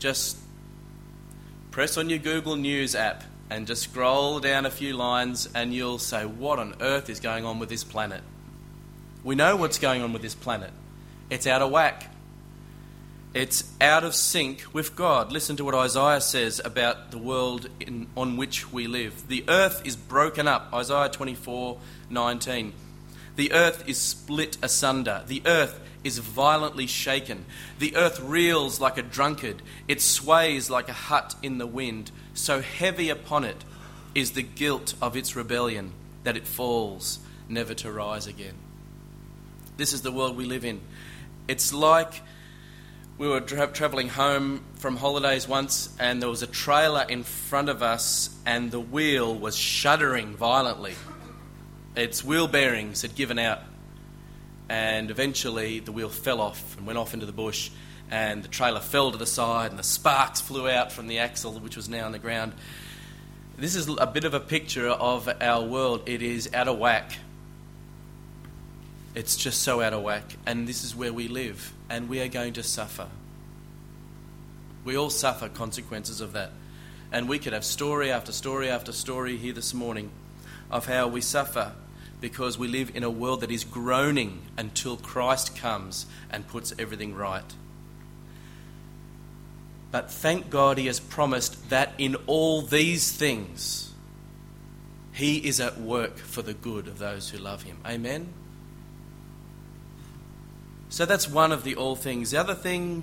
Just 0.00 0.38
press 1.70 1.96
on 1.96 2.10
your 2.10 2.18
Google 2.18 2.56
News 2.56 2.96
app 2.96 3.22
and 3.52 3.66
just 3.66 3.82
scroll 3.82 4.40
down 4.40 4.64
a 4.64 4.70
few 4.70 4.94
lines, 4.94 5.48
and 5.54 5.74
you'll 5.74 5.98
say, 5.98 6.24
What 6.24 6.58
on 6.58 6.74
earth 6.80 7.10
is 7.10 7.20
going 7.20 7.44
on 7.44 7.58
with 7.58 7.68
this 7.68 7.84
planet? 7.84 8.22
We 9.22 9.34
know 9.34 9.56
what's 9.56 9.78
going 9.78 10.02
on 10.02 10.12
with 10.12 10.22
this 10.22 10.34
planet. 10.34 10.70
It's 11.28 11.46
out 11.46 11.60
of 11.62 11.70
whack. 11.70 12.08
It's 13.34 13.70
out 13.80 14.04
of 14.04 14.14
sync 14.14 14.64
with 14.72 14.96
God. 14.96 15.32
Listen 15.32 15.56
to 15.56 15.64
what 15.64 15.74
Isaiah 15.74 16.20
says 16.20 16.60
about 16.64 17.10
the 17.10 17.18
world 17.18 17.68
in, 17.80 18.08
on 18.16 18.36
which 18.36 18.72
we 18.72 18.86
live. 18.86 19.28
The 19.28 19.44
earth 19.48 19.82
is 19.84 19.96
broken 19.96 20.48
up. 20.48 20.70
Isaiah 20.72 21.08
24 21.08 21.78
19. 22.10 22.72
The 23.36 23.52
earth 23.52 23.88
is 23.88 23.98
split 23.98 24.58
asunder. 24.62 25.22
The 25.26 25.42
earth 25.46 25.80
is 26.04 26.18
violently 26.18 26.86
shaken. 26.86 27.44
The 27.78 27.96
earth 27.96 28.20
reels 28.20 28.80
like 28.80 28.98
a 28.98 29.02
drunkard. 29.02 29.62
It 29.88 30.00
sways 30.00 30.68
like 30.68 30.88
a 30.88 30.94
hut 30.94 31.34
in 31.42 31.58
the 31.58 31.66
wind. 31.66 32.10
So 32.34 32.60
heavy 32.60 33.08
upon 33.08 33.44
it 33.44 33.64
is 34.14 34.32
the 34.32 34.42
guilt 34.42 34.94
of 35.00 35.16
its 35.16 35.36
rebellion 35.36 35.92
that 36.24 36.36
it 36.36 36.46
falls, 36.46 37.18
never 37.48 37.74
to 37.74 37.90
rise 37.90 38.26
again. 38.26 38.54
This 39.76 39.92
is 39.92 40.02
the 40.02 40.12
world 40.12 40.36
we 40.36 40.44
live 40.44 40.64
in. 40.64 40.80
It's 41.48 41.72
like 41.72 42.20
we 43.18 43.28
were 43.28 43.40
tra- 43.40 43.68
traveling 43.68 44.08
home 44.08 44.64
from 44.74 44.96
holidays 44.96 45.48
once, 45.48 45.94
and 45.98 46.20
there 46.20 46.28
was 46.28 46.42
a 46.42 46.46
trailer 46.46 47.04
in 47.08 47.22
front 47.22 47.68
of 47.68 47.82
us, 47.82 48.30
and 48.44 48.70
the 48.70 48.80
wheel 48.80 49.34
was 49.34 49.56
shuddering 49.56 50.36
violently. 50.36 50.94
Its 51.94 52.24
wheel 52.24 52.48
bearings 52.48 53.02
had 53.02 53.14
given 53.14 53.38
out, 53.38 53.60
and 54.68 55.10
eventually 55.10 55.78
the 55.80 55.92
wheel 55.92 56.08
fell 56.08 56.40
off 56.40 56.76
and 56.76 56.86
went 56.86 56.98
off 56.98 57.12
into 57.12 57.26
the 57.26 57.32
bush, 57.32 57.70
and 58.10 58.42
the 58.42 58.48
trailer 58.48 58.80
fell 58.80 59.12
to 59.12 59.18
the 59.18 59.26
side, 59.26 59.70
and 59.70 59.78
the 59.78 59.84
sparks 59.84 60.40
flew 60.40 60.68
out 60.68 60.90
from 60.90 61.06
the 61.06 61.18
axle, 61.18 61.52
which 61.60 61.76
was 61.76 61.88
now 61.88 62.06
on 62.06 62.12
the 62.12 62.18
ground. 62.18 62.52
This 63.58 63.74
is 63.74 63.88
a 63.98 64.06
bit 64.06 64.24
of 64.24 64.32
a 64.32 64.40
picture 64.40 64.88
of 64.88 65.28
our 65.40 65.62
world. 65.62 66.02
It 66.06 66.22
is 66.22 66.48
out 66.54 66.68
of 66.68 66.78
whack. 66.78 67.12
It's 69.14 69.36
just 69.36 69.62
so 69.62 69.82
out 69.82 69.92
of 69.92 70.02
whack, 70.02 70.36
and 70.46 70.66
this 70.66 70.84
is 70.84 70.96
where 70.96 71.12
we 71.12 71.28
live, 71.28 71.74
and 71.90 72.08
we 72.08 72.20
are 72.20 72.28
going 72.28 72.54
to 72.54 72.62
suffer. 72.62 73.08
We 74.84 74.96
all 74.96 75.10
suffer 75.10 75.50
consequences 75.50 76.22
of 76.22 76.32
that. 76.32 76.50
And 77.12 77.28
we 77.28 77.38
could 77.38 77.52
have 77.52 77.64
story 77.64 78.10
after 78.10 78.32
story 78.32 78.70
after 78.70 78.90
story 78.90 79.36
here 79.36 79.52
this 79.52 79.74
morning 79.74 80.10
of 80.70 80.86
how 80.86 81.08
we 81.08 81.20
suffer 81.20 81.72
because 82.22 82.56
we 82.56 82.68
live 82.68 82.94
in 82.94 83.02
a 83.02 83.10
world 83.10 83.40
that 83.40 83.50
is 83.50 83.64
groaning 83.64 84.40
until 84.56 84.96
Christ 84.96 85.56
comes 85.56 86.06
and 86.30 86.46
puts 86.46 86.72
everything 86.78 87.14
right. 87.14 87.44
But 89.90 90.10
thank 90.10 90.48
God 90.48 90.78
He 90.78 90.86
has 90.86 91.00
promised 91.00 91.68
that 91.68 91.92
in 91.98 92.14
all 92.26 92.62
these 92.62 93.10
things, 93.12 93.92
He 95.12 95.38
is 95.38 95.60
at 95.60 95.80
work 95.80 96.16
for 96.16 96.42
the 96.42 96.54
good 96.54 96.86
of 96.86 96.98
those 96.98 97.28
who 97.28 97.38
love 97.38 97.64
Him. 97.64 97.78
Amen? 97.84 98.32
So 100.88 101.04
that's 101.04 101.28
one 101.28 101.50
of 101.50 101.64
the 101.64 101.74
all 101.74 101.96
things. 101.96 102.30
The 102.30 102.38
other 102.38 102.54
thing, 102.54 103.02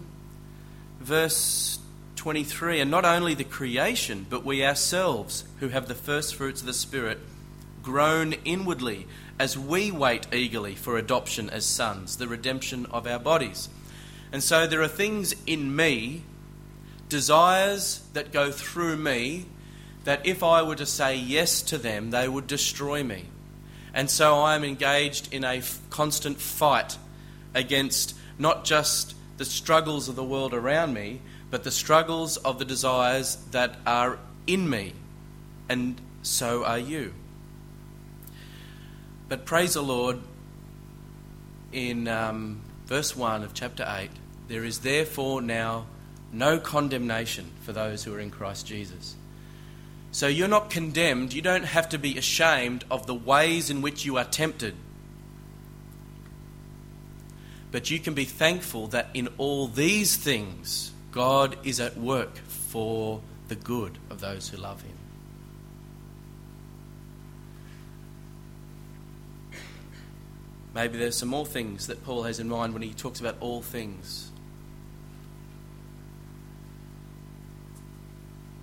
verse 1.01 1.77
23, 2.15 2.79
and 2.79 2.89
not 2.89 3.03
only 3.03 3.33
the 3.33 3.43
creation, 3.43 4.25
but 4.29 4.45
we 4.45 4.63
ourselves, 4.63 5.43
who 5.59 5.67
have 5.67 5.89
the 5.89 5.95
first 5.95 6.35
fruits 6.35 6.61
of 6.61 6.67
the 6.67 6.73
Spirit, 6.73 7.19
groan 7.89 8.33
inwardly 8.45 9.07
as 9.39 9.57
we 9.57 9.89
wait 9.89 10.27
eagerly 10.31 10.75
for 10.75 10.95
adoption 10.95 11.49
as 11.49 11.65
sons, 11.65 12.17
the 12.17 12.27
redemption 12.27 12.85
of 12.91 13.07
our 13.07 13.17
bodies. 13.17 13.67
And 14.31 14.43
so 14.43 14.67
there 14.67 14.83
are 14.83 14.87
things 14.87 15.33
in 15.47 15.75
me, 15.75 16.21
desires 17.07 18.03
that 18.13 18.31
go 18.31 18.51
through 18.51 18.97
me, 18.97 19.47
that 20.03 20.23
if 20.23 20.43
I 20.43 20.61
were 20.61 20.75
to 20.75 20.85
say 20.85 21.15
yes 21.15 21.63
to 21.63 21.79
them, 21.79 22.11
they 22.11 22.27
would 22.27 22.45
destroy 22.45 23.03
me. 23.03 23.25
And 23.91 24.07
so 24.07 24.35
I 24.35 24.53
am 24.53 24.63
engaged 24.63 25.33
in 25.33 25.43
a 25.43 25.63
constant 25.89 26.39
fight 26.39 26.95
against 27.55 28.15
not 28.37 28.65
just 28.65 29.15
the 29.37 29.45
struggles 29.45 30.07
of 30.07 30.15
the 30.15 30.23
world 30.23 30.53
around 30.53 30.93
me, 30.93 31.21
but 31.49 31.63
the 31.63 31.71
struggles 31.71 32.37
of 32.37 32.59
the 32.59 32.65
desires 32.65 33.37
that 33.49 33.77
are 33.87 34.19
in 34.45 34.69
me. 34.69 34.93
And 35.67 35.99
so 36.21 36.63
are 36.63 36.77
you. 36.77 37.15
But 39.29 39.45
praise 39.45 39.75
the 39.75 39.83
Lord, 39.83 40.17
in 41.71 42.07
um, 42.07 42.61
verse 42.87 43.15
1 43.15 43.43
of 43.43 43.53
chapter 43.53 43.85
8, 43.87 44.09
there 44.47 44.65
is 44.65 44.79
therefore 44.79 45.39
now 45.43 45.85
no 46.33 46.59
condemnation 46.59 47.51
for 47.61 47.71
those 47.71 48.03
who 48.03 48.13
are 48.15 48.19
in 48.19 48.31
Christ 48.31 48.65
Jesus. 48.65 49.15
So 50.11 50.25
you're 50.25 50.47
not 50.47 50.71
condemned. 50.71 51.33
You 51.33 51.43
don't 51.43 51.65
have 51.65 51.89
to 51.89 51.99
be 51.99 52.17
ashamed 52.17 52.85
of 52.89 53.05
the 53.05 53.13
ways 53.13 53.69
in 53.69 53.83
which 53.83 54.03
you 54.03 54.17
are 54.17 54.25
tempted. 54.25 54.73
But 57.71 57.91
you 57.91 57.99
can 57.99 58.15
be 58.15 58.25
thankful 58.25 58.87
that 58.87 59.09
in 59.13 59.29
all 59.37 59.67
these 59.67 60.17
things, 60.17 60.91
God 61.11 61.55
is 61.63 61.79
at 61.79 61.95
work 61.97 62.35
for 62.37 63.21
the 63.47 63.55
good 63.55 63.99
of 64.09 64.21
those 64.21 64.49
who 64.49 64.57
love 64.57 64.81
Him. 64.81 64.97
Maybe 70.73 70.97
there's 70.97 71.17
some 71.17 71.29
more 71.29 71.45
things 71.45 71.87
that 71.87 72.03
Paul 72.03 72.23
has 72.23 72.39
in 72.39 72.47
mind 72.47 72.73
when 72.73 72.81
he 72.81 72.93
talks 72.93 73.19
about 73.19 73.35
all 73.39 73.61
things. 73.61 74.31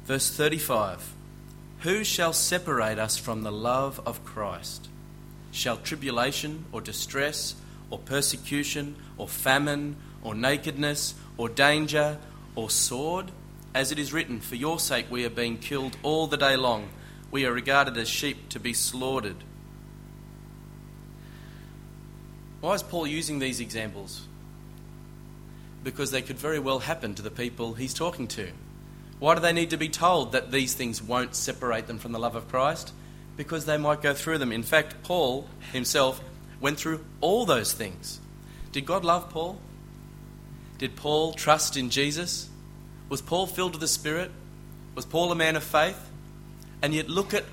Verse 0.04 0.30
35 0.30 1.14
Who 1.80 2.04
shall 2.04 2.32
separate 2.32 2.98
us 2.98 3.16
from 3.16 3.42
the 3.42 3.50
love 3.50 4.00
of 4.06 4.25
Christ? 4.25 4.88
Shall 5.50 5.78
tribulation 5.78 6.66
or 6.70 6.80
distress 6.80 7.56
or 7.90 7.98
persecution 7.98 8.94
or 9.18 9.26
famine 9.26 9.96
or 10.22 10.34
nakedness 10.34 11.14
or 11.36 11.48
danger 11.48 12.18
or 12.54 12.70
sword? 12.70 13.32
As 13.75 13.90
it 13.90 13.98
is 13.98 14.12
written, 14.12 14.40
For 14.40 14.54
your 14.54 14.78
sake 14.78 15.06
we 15.10 15.25
are 15.25 15.30
being 15.30 15.58
killed 15.58 15.96
all 16.04 16.28
the 16.28 16.36
day 16.36 16.56
long. 16.56 16.88
We 17.32 17.44
are 17.44 17.52
regarded 17.52 17.96
as 17.98 18.08
sheep 18.08 18.48
to 18.50 18.60
be 18.60 18.72
slaughtered. 18.72 19.42
Why 22.66 22.75
is 22.75 22.82
Paul 22.82 23.06
using 23.06 23.38
these 23.38 23.61
examples? 23.61 24.26
Because 25.85 26.11
they 26.11 26.20
could 26.20 26.37
very 26.37 26.58
well 26.58 26.80
happen 26.80 27.14
to 27.14 27.23
the 27.23 27.30
people 27.30 27.75
he's 27.75 27.94
talking 27.94 28.26
to. 28.26 28.50
Why 29.20 29.37
do 29.37 29.40
they 29.40 29.52
need 29.52 29.70
to 29.70 29.76
be 29.76 29.88
told 29.88 30.32
that 30.32 30.50
these 30.50 30.75
things 30.75 31.00
won't 31.00 31.37
separate 31.37 31.87
them 31.87 32.00
from 32.00 32.11
the 32.11 32.18
love 32.18 32.35
of 32.35 32.49
Christ? 32.49 32.92
because 33.37 33.66
they 33.66 33.76
might 33.76 34.02
go 34.02 34.14
through 34.14 34.38
them. 34.38 34.52
In 34.52 34.62
fact, 34.62 35.02
Paul 35.02 35.46
himself 35.73 36.20
went 36.61 36.78
through 36.78 37.04
all 37.20 37.44
those 37.44 37.73
things. 37.73 38.20
Did 38.73 38.87
God 38.87 39.04
love 39.04 39.30
Paul? 39.30 39.61
Did 40.78 40.96
Paul 40.96 41.35
trust 41.35 41.76
in 41.76 41.90
Jesus? 41.90 42.49
Was 43.08 43.23
Paul 43.23 43.46
filled 43.46 43.73
with 43.73 43.80
the 43.80 43.88
Spirit? 43.88 44.30
Was 44.94 45.04
Paul 45.04 45.30
a 45.30 45.37
man 45.37 45.56
of 45.56 45.62
faith? 45.62 46.11
And 46.82 46.94
yet 46.94 47.08
look 47.08 47.35
at 47.35 47.44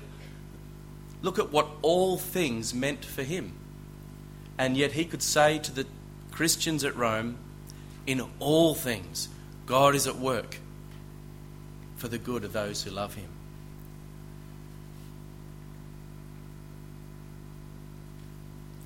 look 1.22 1.38
at 1.38 1.50
what 1.50 1.68
all 1.82 2.18
things 2.18 2.74
meant 2.74 3.04
for 3.04 3.22
him. 3.22 3.52
And 4.58 4.76
yet 4.76 4.92
he 4.92 5.04
could 5.04 5.22
say 5.22 5.58
to 5.58 5.72
the 5.72 5.86
Christians 6.30 6.84
at 6.84 6.96
Rome, 6.96 7.38
in 8.06 8.22
all 8.38 8.74
things, 8.74 9.28
God 9.66 9.94
is 9.94 10.06
at 10.06 10.16
work 10.16 10.58
for 11.96 12.08
the 12.08 12.18
good 12.18 12.44
of 12.44 12.52
those 12.52 12.82
who 12.82 12.90
love 12.90 13.14
him. 13.14 13.28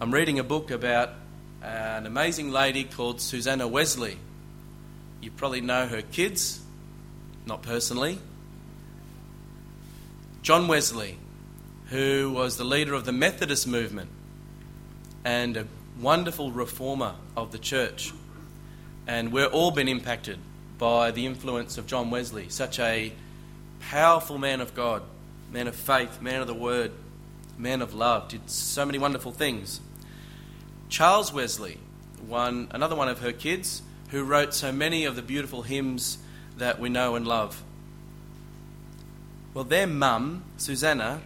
I'm 0.00 0.14
reading 0.14 0.38
a 0.38 0.44
book 0.44 0.70
about 0.70 1.08
uh, 1.60 1.66
an 1.66 2.06
amazing 2.06 2.52
lady 2.52 2.84
called 2.84 3.20
Susanna 3.20 3.66
Wesley. 3.66 4.16
You 5.20 5.32
probably 5.32 5.60
know 5.60 5.88
her 5.88 6.02
kids, 6.02 6.60
not 7.46 7.62
personally. 7.62 8.20
John 10.42 10.68
Wesley, 10.68 11.18
who 11.86 12.30
was 12.32 12.56
the 12.56 12.64
leader 12.64 12.94
of 12.94 13.04
the 13.06 13.12
Methodist 13.12 13.66
movement 13.66 14.10
and 15.24 15.56
a 15.56 15.66
wonderful 16.00 16.52
reformer 16.52 17.14
of 17.36 17.52
the 17.52 17.58
church. 17.58 18.12
And 19.06 19.32
we've 19.32 19.52
all 19.52 19.70
been 19.70 19.88
impacted 19.88 20.38
by 20.78 21.10
the 21.10 21.26
influence 21.26 21.78
of 21.78 21.86
John 21.86 22.10
Wesley, 22.10 22.48
such 22.48 22.78
a 22.78 23.12
powerful 23.80 24.38
man 24.38 24.60
of 24.60 24.74
God, 24.74 25.02
man 25.50 25.66
of 25.66 25.74
faith, 25.74 26.20
man 26.20 26.40
of 26.40 26.46
the 26.46 26.54
word, 26.54 26.92
man 27.56 27.82
of 27.82 27.94
love, 27.94 28.28
did 28.28 28.48
so 28.48 28.84
many 28.84 28.98
wonderful 28.98 29.32
things. 29.32 29.80
Charles 30.88 31.32
Wesley, 31.32 31.78
one, 32.26 32.68
another 32.70 32.94
one 32.94 33.08
of 33.08 33.20
her 33.20 33.32
kids, 33.32 33.82
who 34.10 34.24
wrote 34.24 34.54
so 34.54 34.72
many 34.72 35.04
of 35.04 35.16
the 35.16 35.22
beautiful 35.22 35.62
hymns 35.62 36.18
that 36.56 36.78
we 36.78 36.88
know 36.88 37.14
and 37.16 37.26
love. 37.26 37.62
Well, 39.54 39.64
their 39.64 39.86
mum, 39.86 40.44
Susanna, 40.56 41.20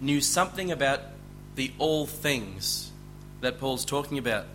knew 0.00 0.20
something 0.20 0.70
about 0.70 1.00
the 1.56 1.72
all 1.78 2.06
things 2.06 2.89
that 3.40 3.58
Paul's 3.58 3.84
talking 3.84 4.18
about. 4.18 4.46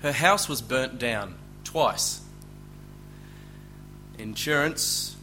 Her 0.00 0.12
house 0.12 0.48
was 0.48 0.62
burnt 0.62 0.98
down 0.98 1.36
twice. 1.64 2.20
Insurance, 4.18 5.16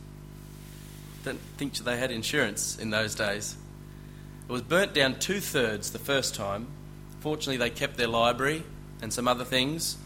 don't 1.24 1.40
think 1.58 1.74
they 1.76 1.98
had 1.98 2.12
insurance 2.12 2.78
in 2.78 2.90
those 2.90 3.16
days. 3.16 3.56
It 4.48 4.52
was 4.52 4.62
burnt 4.62 4.94
down 4.94 5.20
two 5.20 5.40
thirds 5.40 5.92
the 5.92 6.00
first 6.00 6.34
time, 6.34 6.68
Fortunately, 7.20 7.58
they 7.58 7.70
kept 7.70 7.98
their 7.98 8.08
library 8.08 8.64
and 9.02 9.12
some 9.12 9.28
other 9.28 9.44
things. 9.44 9.98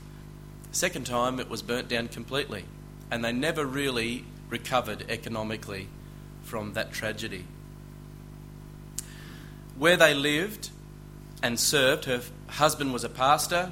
Second 0.72 1.06
time, 1.06 1.40
it 1.40 1.50
was 1.50 1.62
burnt 1.62 1.88
down 1.88 2.08
completely, 2.08 2.66
and 3.12 3.24
they 3.24 3.32
never 3.32 3.66
really 3.66 4.26
recovered 4.50 5.06
economically 5.10 5.88
from 6.42 6.74
that 6.74 6.92
tragedy. 6.92 7.46
Where 9.78 9.98
they 9.98 10.14
lived 10.14 10.72
and 11.44 11.60
served, 11.60 12.06
her 12.06 12.22
husband 12.48 12.94
was 12.94 13.04
a 13.04 13.10
pastor, 13.10 13.72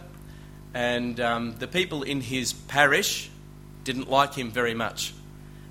and 0.73 1.19
um, 1.19 1.55
the 1.57 1.67
people 1.67 2.03
in 2.03 2.19
his 2.19 2.51
parish 2.51 3.31
didn't 3.85 4.09
like 4.09 4.35
him 4.35 4.51
very 4.51 4.73
much 4.73 5.13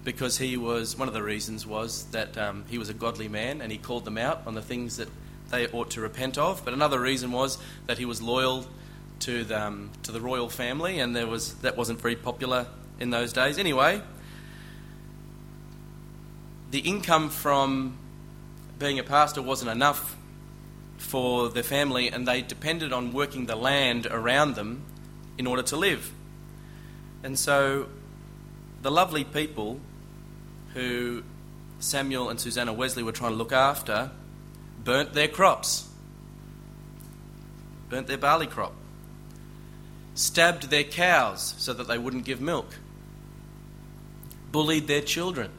because 0.02 0.38
he 0.38 0.56
was 0.56 0.96
one 0.96 1.08
of 1.08 1.14
the 1.14 1.22
reasons 1.22 1.66
was 1.66 2.04
that 2.06 2.36
um, 2.38 2.64
he 2.68 2.78
was 2.78 2.88
a 2.88 2.94
godly 2.94 3.28
man 3.28 3.60
and 3.60 3.70
he 3.70 3.76
called 3.76 4.06
them 4.06 4.16
out 4.16 4.42
on 4.46 4.54
the 4.54 4.62
things 4.62 4.96
that 4.96 5.08
they 5.50 5.68
ought 5.68 5.90
to 5.90 6.00
repent 6.00 6.38
of. 6.38 6.64
But 6.64 6.72
another 6.72 6.98
reason 6.98 7.32
was 7.32 7.58
that 7.86 7.98
he 7.98 8.06
was 8.06 8.22
loyal 8.22 8.66
to 9.20 9.44
the, 9.44 9.60
um, 9.60 9.90
to 10.04 10.12
the 10.12 10.20
royal 10.20 10.48
family, 10.48 11.00
and 11.00 11.14
there 11.14 11.26
was, 11.26 11.54
that 11.56 11.76
wasn't 11.76 12.00
very 12.00 12.16
popular 12.16 12.66
in 12.98 13.10
those 13.10 13.34
days. 13.34 13.58
Anyway, 13.58 14.00
the 16.70 16.78
income 16.78 17.28
from 17.28 17.98
being 18.78 18.98
a 18.98 19.04
pastor 19.04 19.42
wasn't 19.42 19.70
enough 19.70 20.16
for 21.00 21.48
the 21.48 21.62
family, 21.62 22.08
and 22.08 22.28
they 22.28 22.42
depended 22.42 22.92
on 22.92 23.12
working 23.12 23.46
the 23.46 23.56
land 23.56 24.06
around 24.06 24.54
them 24.54 24.84
in 25.38 25.46
order 25.46 25.62
to 25.62 25.76
live. 25.76 26.12
And 27.22 27.38
so 27.38 27.88
the 28.82 28.90
lovely 28.90 29.24
people 29.24 29.80
who 30.74 31.22
Samuel 31.78 32.28
and 32.28 32.38
Susanna 32.38 32.72
Wesley 32.72 33.02
were 33.02 33.12
trying 33.12 33.32
to 33.32 33.36
look 33.36 33.52
after 33.52 34.10
burnt 34.84 35.14
their 35.14 35.28
crops, 35.28 35.88
burnt 37.88 38.06
their 38.06 38.18
barley 38.18 38.46
crop, 38.46 38.72
stabbed 40.14 40.70
their 40.70 40.84
cows 40.84 41.54
so 41.58 41.72
that 41.72 41.88
they 41.88 41.98
wouldn't 41.98 42.24
give 42.24 42.40
milk, 42.40 42.76
bullied 44.52 44.86
their 44.86 45.00
children, 45.00 45.50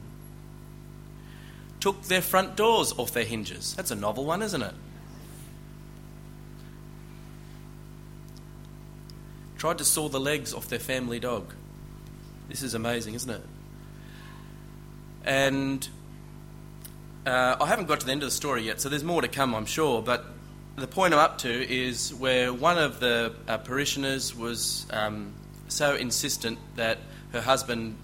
took 1.80 2.02
their 2.04 2.22
front 2.22 2.56
doors 2.56 2.92
off 2.96 3.12
their 3.12 3.24
hinges. 3.24 3.74
That's 3.74 3.90
a 3.90 3.96
novel 3.96 4.24
one, 4.24 4.42
isn't 4.42 4.62
it? 4.62 4.74
Tried 9.62 9.78
to 9.78 9.84
saw 9.84 10.08
the 10.08 10.18
legs 10.18 10.52
off 10.52 10.66
their 10.66 10.80
family 10.80 11.20
dog. 11.20 11.54
This 12.48 12.64
is 12.64 12.74
amazing, 12.74 13.14
isn't 13.14 13.30
it? 13.30 13.42
And 15.24 15.88
uh, 17.24 17.54
I 17.60 17.66
haven't 17.68 17.86
got 17.86 18.00
to 18.00 18.06
the 18.06 18.10
end 18.10 18.24
of 18.24 18.26
the 18.26 18.34
story 18.34 18.64
yet, 18.64 18.80
so 18.80 18.88
there's 18.88 19.04
more 19.04 19.22
to 19.22 19.28
come, 19.28 19.54
I'm 19.54 19.66
sure. 19.66 20.02
But 20.02 20.24
the 20.74 20.88
point 20.88 21.14
I'm 21.14 21.20
up 21.20 21.38
to 21.38 21.48
is 21.48 22.12
where 22.12 22.52
one 22.52 22.76
of 22.76 22.98
the 22.98 23.36
uh, 23.46 23.58
parishioners 23.58 24.34
was 24.34 24.84
um, 24.90 25.32
so 25.68 25.94
insistent 25.94 26.58
that 26.74 26.98
her 27.30 27.40
husband 27.40 27.98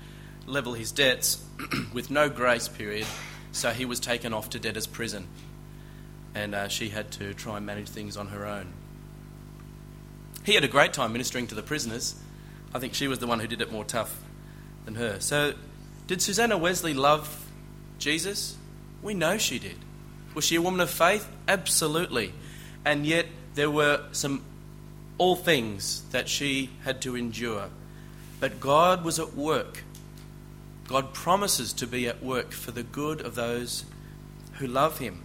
level 0.47 0.75
his 0.75 0.93
debts 0.93 1.45
with 1.93 2.09
no 2.09 2.29
grace 2.29 2.69
period, 2.69 3.09
so 3.51 3.71
he 3.71 3.85
was 3.85 3.99
taken 3.99 4.33
off 4.33 4.51
to 4.51 4.61
debtor's 4.61 4.87
prison. 4.87 5.27
And 6.37 6.55
uh, 6.55 6.69
she 6.69 6.91
had 6.91 7.11
to 7.15 7.35
try 7.35 7.57
and 7.57 7.67
manage 7.67 7.89
things 7.89 8.17
on 8.17 8.29
her 8.29 8.47
own. 8.47 8.73
He 10.45 10.55
had 10.55 10.65
a 10.65 10.69
great 10.69 10.93
time 10.93 11.13
ministering 11.13 11.47
to 11.49 11.55
the 11.55 11.63
prisoners. 11.63 12.15
I 12.75 12.79
think 12.79 12.95
she 12.95 13.09
was 13.09 13.19
the 13.19 13.27
one 13.27 13.41
who 13.41 13.47
did 13.47 13.61
it 13.61 13.73
more 13.73 13.85
tough 13.85 14.21
than 14.85 14.95
her. 14.95 15.21
So, 15.21 15.55
did 16.07 16.23
Susanna 16.23 16.57
Wesley 16.57 16.95
love 16.95 17.47
Jesus? 17.99 18.57
We 19.03 19.15
know 19.15 19.39
she 19.39 19.59
did. 19.59 19.77
Was 20.35 20.45
she 20.45 20.57
a 20.57 20.63
woman 20.63 20.81
of 20.81 20.91
faith? 20.91 21.29
Absolutely. 21.47 22.33
And 22.85 23.05
yet 23.05 23.27
there 23.55 23.71
were 23.71 24.05
some 24.13 24.45
all 25.19 25.37
things 25.37 26.03
that 26.11 26.29
she 26.29 26.71
had 26.85 27.03
to 27.03 27.17
endure. 27.17 27.69
But 28.41 28.61
God 28.61 29.05
was 29.05 29.19
at 29.19 29.35
work. 29.35 29.83
God 30.87 31.13
promises 31.13 31.73
to 31.75 31.87
be 31.87 32.07
at 32.09 32.23
work 32.23 32.53
for 32.53 32.71
the 32.71 32.83
good 32.83 33.21
of 33.21 33.35
those 33.35 33.85
who 34.55 34.67
love 34.67 34.99
Him. 34.99 35.23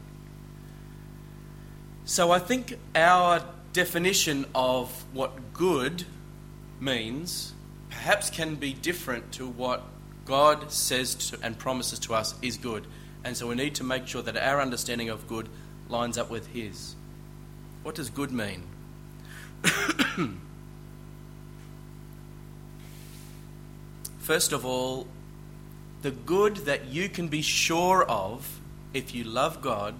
So 2.06 2.32
I 2.32 2.39
think 2.39 2.78
our 2.95 3.43
definition 3.73 4.45
of 4.53 4.89
what 5.13 5.53
good 5.53 6.05
means 6.79 7.53
perhaps 7.89 8.29
can 8.29 8.55
be 8.55 8.73
different 8.73 9.31
to 9.33 9.47
what 9.47 9.83
God 10.25 10.71
says 10.71 11.15
to, 11.15 11.38
and 11.43 11.57
promises 11.57 11.99
to 11.99 12.13
us 12.13 12.36
is 12.41 12.57
good. 12.57 12.86
And 13.23 13.36
so 13.36 13.47
we 13.47 13.55
need 13.55 13.75
to 13.75 13.83
make 13.83 14.07
sure 14.07 14.21
that 14.21 14.38
our 14.38 14.62
understanding 14.62 15.09
of 15.09 15.27
good 15.27 15.49
lines 15.89 16.17
up 16.17 16.29
with 16.29 16.47
His. 16.47 16.95
What 17.83 17.95
does 17.95 18.09
good 18.09 18.31
mean? 18.31 18.63
First 24.19 24.53
of 24.53 24.65
all, 24.65 25.07
the 26.01 26.12
good 26.12 26.57
that 26.57 26.86
you 26.86 27.09
can 27.09 27.27
be 27.27 27.41
sure 27.41 28.03
of 28.03 28.59
if 28.93 29.13
you 29.15 29.23
love 29.23 29.62
God 29.62 29.95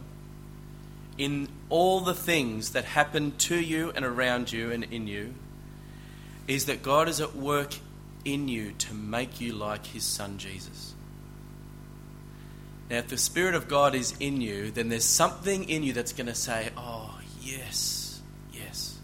in 1.18 1.48
all 1.74 2.02
the 2.02 2.14
things 2.14 2.74
that 2.74 2.86
happen 2.86 3.32
to 3.36 3.60
you 3.60 3.92
and 3.96 4.06
around 4.06 4.52
you 4.52 4.70
and 4.70 4.84
in 4.84 5.08
you 5.08 5.34
is 6.48 6.68
that 6.68 6.84
God 6.84 7.10
is 7.10 7.20
at 7.20 7.36
work 7.36 7.74
in 8.24 8.48
you 8.48 8.74
to 8.74 8.94
make 8.94 9.42
you 9.42 9.54
like 9.54 9.84
His 9.88 10.04
Son 10.04 10.38
Jesus. 10.38 10.94
Now, 12.92 12.98
if 12.98 13.08
the 13.08 13.18
Spirit 13.18 13.56
of 13.56 13.68
God 13.68 13.96
is 13.96 14.14
in 14.20 14.40
you, 14.40 14.70
then 14.70 14.90
there's 14.90 15.04
something 15.04 15.68
in 15.68 15.82
you 15.82 15.94
that's 15.94 16.14
going 16.14 16.28
to 16.28 16.36
say, 16.36 16.70
Oh, 16.78 17.20
yes, 17.42 18.22
yes. 18.54 19.00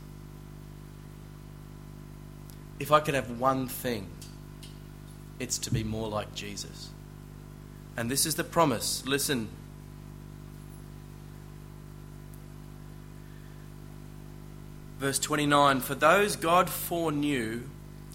If 2.79 2.91
I 2.91 2.99
could 2.99 3.15
have 3.15 3.39
one 3.39 3.67
thing, 3.67 4.07
it's 5.39 5.57
to 5.57 5.73
be 5.73 5.83
more 5.83 6.07
like 6.07 6.35
Jesus. 6.35 6.91
And 7.97 8.11
this 8.11 8.27
is 8.27 8.35
the 8.35 8.43
promise. 8.43 9.03
Listen. 9.07 9.49
Verse 14.99 15.17
29 15.17 15.79
For 15.79 15.95
those 15.95 16.35
God 16.35 16.69
foreknew, 16.69 17.63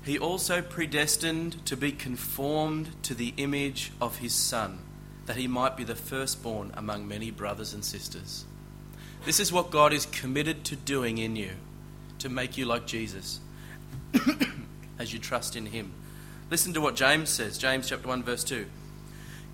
he 0.05 0.19
also 0.19 0.61
predestined 0.61 1.65
to 1.65 1.77
be 1.77 1.91
conformed 1.91 3.03
to 3.05 3.15
the 3.15 3.33
image 3.39 3.91
of 4.01 4.19
his 4.19 4.35
Son 4.35 4.81
that 5.25 5.37
he 5.37 5.49
might 5.49 5.79
be 5.79 5.85
the 5.85 5.95
firstborn 5.95 6.71
among 6.75 7.09
many 7.09 7.31
brothers 7.31 7.73
and 7.73 7.83
sisters. 7.83 8.45
This 9.25 9.41
is 9.41 9.51
what 9.51 9.71
God 9.71 9.95
is 9.95 10.05
committed 10.05 10.65
to 10.65 10.77
doing 10.77 11.17
in 11.17 11.35
you, 11.35 11.53
to 12.19 12.29
make 12.29 12.59
you 12.59 12.67
like 12.67 12.87
Jesus, 12.87 13.41
as 14.99 15.15
you 15.15 15.19
trust 15.19 15.57
in 15.57 15.65
him. 15.65 15.93
Listen 16.51 16.75
to 16.75 16.83
what 16.83 16.95
James 16.95 17.31
says, 17.31 17.57
James 17.57 17.89
chapter 17.89 18.07
1 18.07 18.23
verse 18.23 18.45
2. 18.45 18.67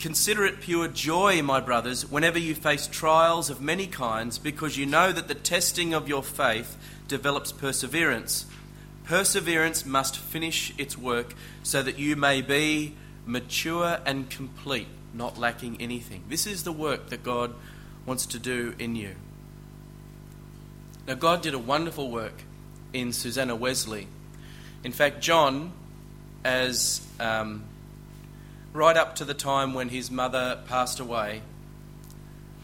Consider 0.00 0.46
it 0.46 0.60
pure 0.60 0.88
joy, 0.88 1.42
my 1.42 1.60
brothers, 1.60 2.10
whenever 2.10 2.38
you 2.38 2.56
face 2.56 2.88
trials 2.88 3.50
of 3.50 3.60
many 3.60 3.86
kinds, 3.86 4.38
because 4.38 4.76
you 4.76 4.86
know 4.86 5.12
that 5.12 5.28
the 5.28 5.34
testing 5.34 5.94
of 5.94 6.08
your 6.08 6.22
faith 6.22 6.76
develops 7.10 7.52
perseverance. 7.52 8.46
Perseverance 9.04 9.84
must 9.84 10.16
finish 10.16 10.72
its 10.78 10.96
work 10.96 11.34
so 11.62 11.82
that 11.82 11.98
you 11.98 12.16
may 12.16 12.40
be 12.40 12.94
mature 13.26 13.98
and 14.06 14.30
complete, 14.30 14.86
not 15.12 15.36
lacking 15.36 15.76
anything. 15.80 16.24
This 16.28 16.46
is 16.46 16.62
the 16.62 16.72
work 16.72 17.10
that 17.10 17.22
God 17.22 17.52
wants 18.06 18.26
to 18.26 18.38
do 18.38 18.74
in 18.78 18.94
you. 18.96 19.16
Now, 21.06 21.14
God 21.14 21.42
did 21.42 21.52
a 21.52 21.58
wonderful 21.58 22.10
work 22.10 22.44
in 22.92 23.12
Susanna 23.12 23.56
Wesley. 23.56 24.06
In 24.84 24.92
fact, 24.92 25.20
John, 25.20 25.72
as 26.44 27.00
um, 27.18 27.64
right 28.72 28.96
up 28.96 29.16
to 29.16 29.24
the 29.24 29.34
time 29.34 29.74
when 29.74 29.88
his 29.88 30.10
mother 30.10 30.60
passed 30.66 31.00
away, 31.00 31.42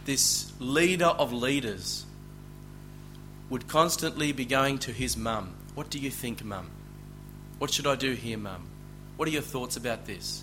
this 0.04 0.52
leader 0.60 1.06
of 1.06 1.32
leaders 1.32 2.05
would 3.48 3.68
constantly 3.68 4.32
be 4.32 4.44
going 4.44 4.78
to 4.78 4.92
his 4.92 5.16
mum. 5.16 5.54
What 5.74 5.90
do 5.90 5.98
you 5.98 6.10
think, 6.10 6.44
mum? 6.44 6.70
What 7.58 7.72
should 7.72 7.86
I 7.86 7.94
do 7.94 8.12
here, 8.12 8.38
mum? 8.38 8.68
What 9.16 9.28
are 9.28 9.32
your 9.32 9.42
thoughts 9.42 9.76
about 9.76 10.06
this? 10.06 10.42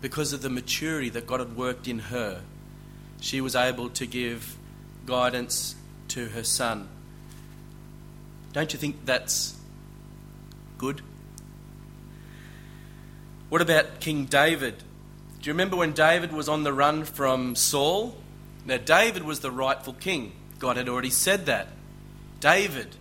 Because 0.00 0.32
of 0.32 0.42
the 0.42 0.50
maturity 0.50 1.08
that 1.10 1.26
God 1.26 1.40
had 1.40 1.56
worked 1.56 1.88
in 1.88 1.98
her, 1.98 2.42
she 3.20 3.40
was 3.40 3.56
able 3.56 3.88
to 3.90 4.06
give 4.06 4.56
guidance 5.06 5.74
to 6.08 6.26
her 6.28 6.44
son. 6.44 6.88
Don't 8.52 8.72
you 8.72 8.78
think 8.78 9.04
that's 9.04 9.56
good? 10.78 11.02
What 13.48 13.62
about 13.62 14.00
King 14.00 14.26
David? 14.26 14.78
Do 15.40 15.48
you 15.48 15.52
remember 15.52 15.76
when 15.76 15.92
David 15.92 16.32
was 16.32 16.48
on 16.48 16.64
the 16.64 16.72
run 16.72 17.04
from 17.04 17.54
Saul? 17.54 18.16
Now, 18.64 18.78
David 18.78 19.22
was 19.22 19.40
the 19.40 19.50
rightful 19.50 19.92
king. 19.92 20.32
God 20.58 20.76
had 20.76 20.88
already 20.88 21.10
said 21.10 21.46
that. 21.46 21.68
David, 22.40 22.94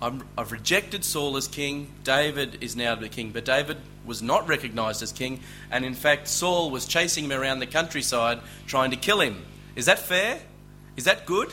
i 0.00 0.12
have 0.36 0.50
rejected 0.50 1.04
Saul 1.04 1.36
as 1.36 1.46
king. 1.46 1.92
David 2.02 2.58
is 2.60 2.74
now 2.74 2.94
the 2.94 3.08
king. 3.08 3.30
But 3.30 3.44
David 3.44 3.78
was 4.04 4.20
not 4.20 4.48
recognized 4.48 5.02
as 5.02 5.12
king. 5.12 5.40
And 5.70 5.84
in 5.84 5.94
fact, 5.94 6.26
Saul 6.26 6.70
was 6.70 6.86
chasing 6.86 7.24
him 7.24 7.32
around 7.32 7.60
the 7.60 7.66
countryside 7.66 8.40
trying 8.66 8.90
to 8.90 8.96
kill 8.96 9.20
him. 9.20 9.44
Is 9.76 9.86
that 9.86 10.00
fair? 10.00 10.40
Is 10.96 11.04
that 11.04 11.24
good? 11.24 11.52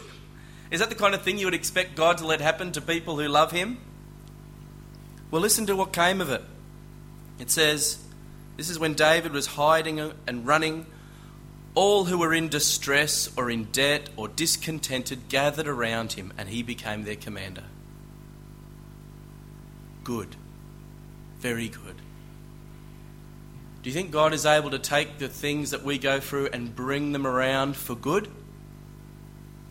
Is 0.72 0.80
that 0.80 0.90
the 0.90 0.96
kind 0.96 1.14
of 1.14 1.22
thing 1.22 1.38
you 1.38 1.46
would 1.46 1.54
expect 1.54 1.96
God 1.96 2.18
to 2.20 2.26
let 2.26 2.42
happen 2.42 2.72
to 2.74 2.82
people 2.82 3.20
who 3.20 3.28
love 3.28 3.52
him? 3.52 3.78
Well, 5.32 5.42
listen 5.42 5.68
to 5.68 5.76
what 5.76 5.94
came 5.94 6.22
of 6.22 6.30
it. 6.30 6.44
It 7.40 7.52
says, 7.52 8.00
this 8.58 8.70
is 8.70 8.80
when 8.80 8.94
David 8.94 9.32
was 9.32 9.46
hiding 9.46 10.00
and 10.28 10.46
running. 10.48 10.86
All 11.76 12.06
who 12.06 12.18
were 12.18 12.34
in 12.34 12.50
distress 12.50 13.30
or 13.38 13.50
in 13.50 13.66
debt 13.66 14.10
or 14.18 14.28
discontented 14.28 15.30
gathered 15.30 15.68
around 15.68 16.14
him, 16.14 16.34
and 16.38 16.50
he 16.50 16.64
became 16.64 17.04
their 17.04 17.16
commander. 17.16 17.64
Good. 20.04 20.36
Very 21.40 21.70
good. 21.70 21.96
Do 23.82 23.90
you 23.90 23.94
think 23.94 24.12
God 24.12 24.34
is 24.34 24.46
able 24.46 24.72
to 24.72 24.80
take 24.80 25.20
the 25.20 25.30
things 25.30 25.72
that 25.72 25.84
we 25.84 25.98
go 25.98 26.20
through 26.20 26.48
and 26.48 26.76
bring 26.76 27.14
them 27.14 27.26
around 27.26 27.78
for 27.78 27.96
good? 27.96 28.28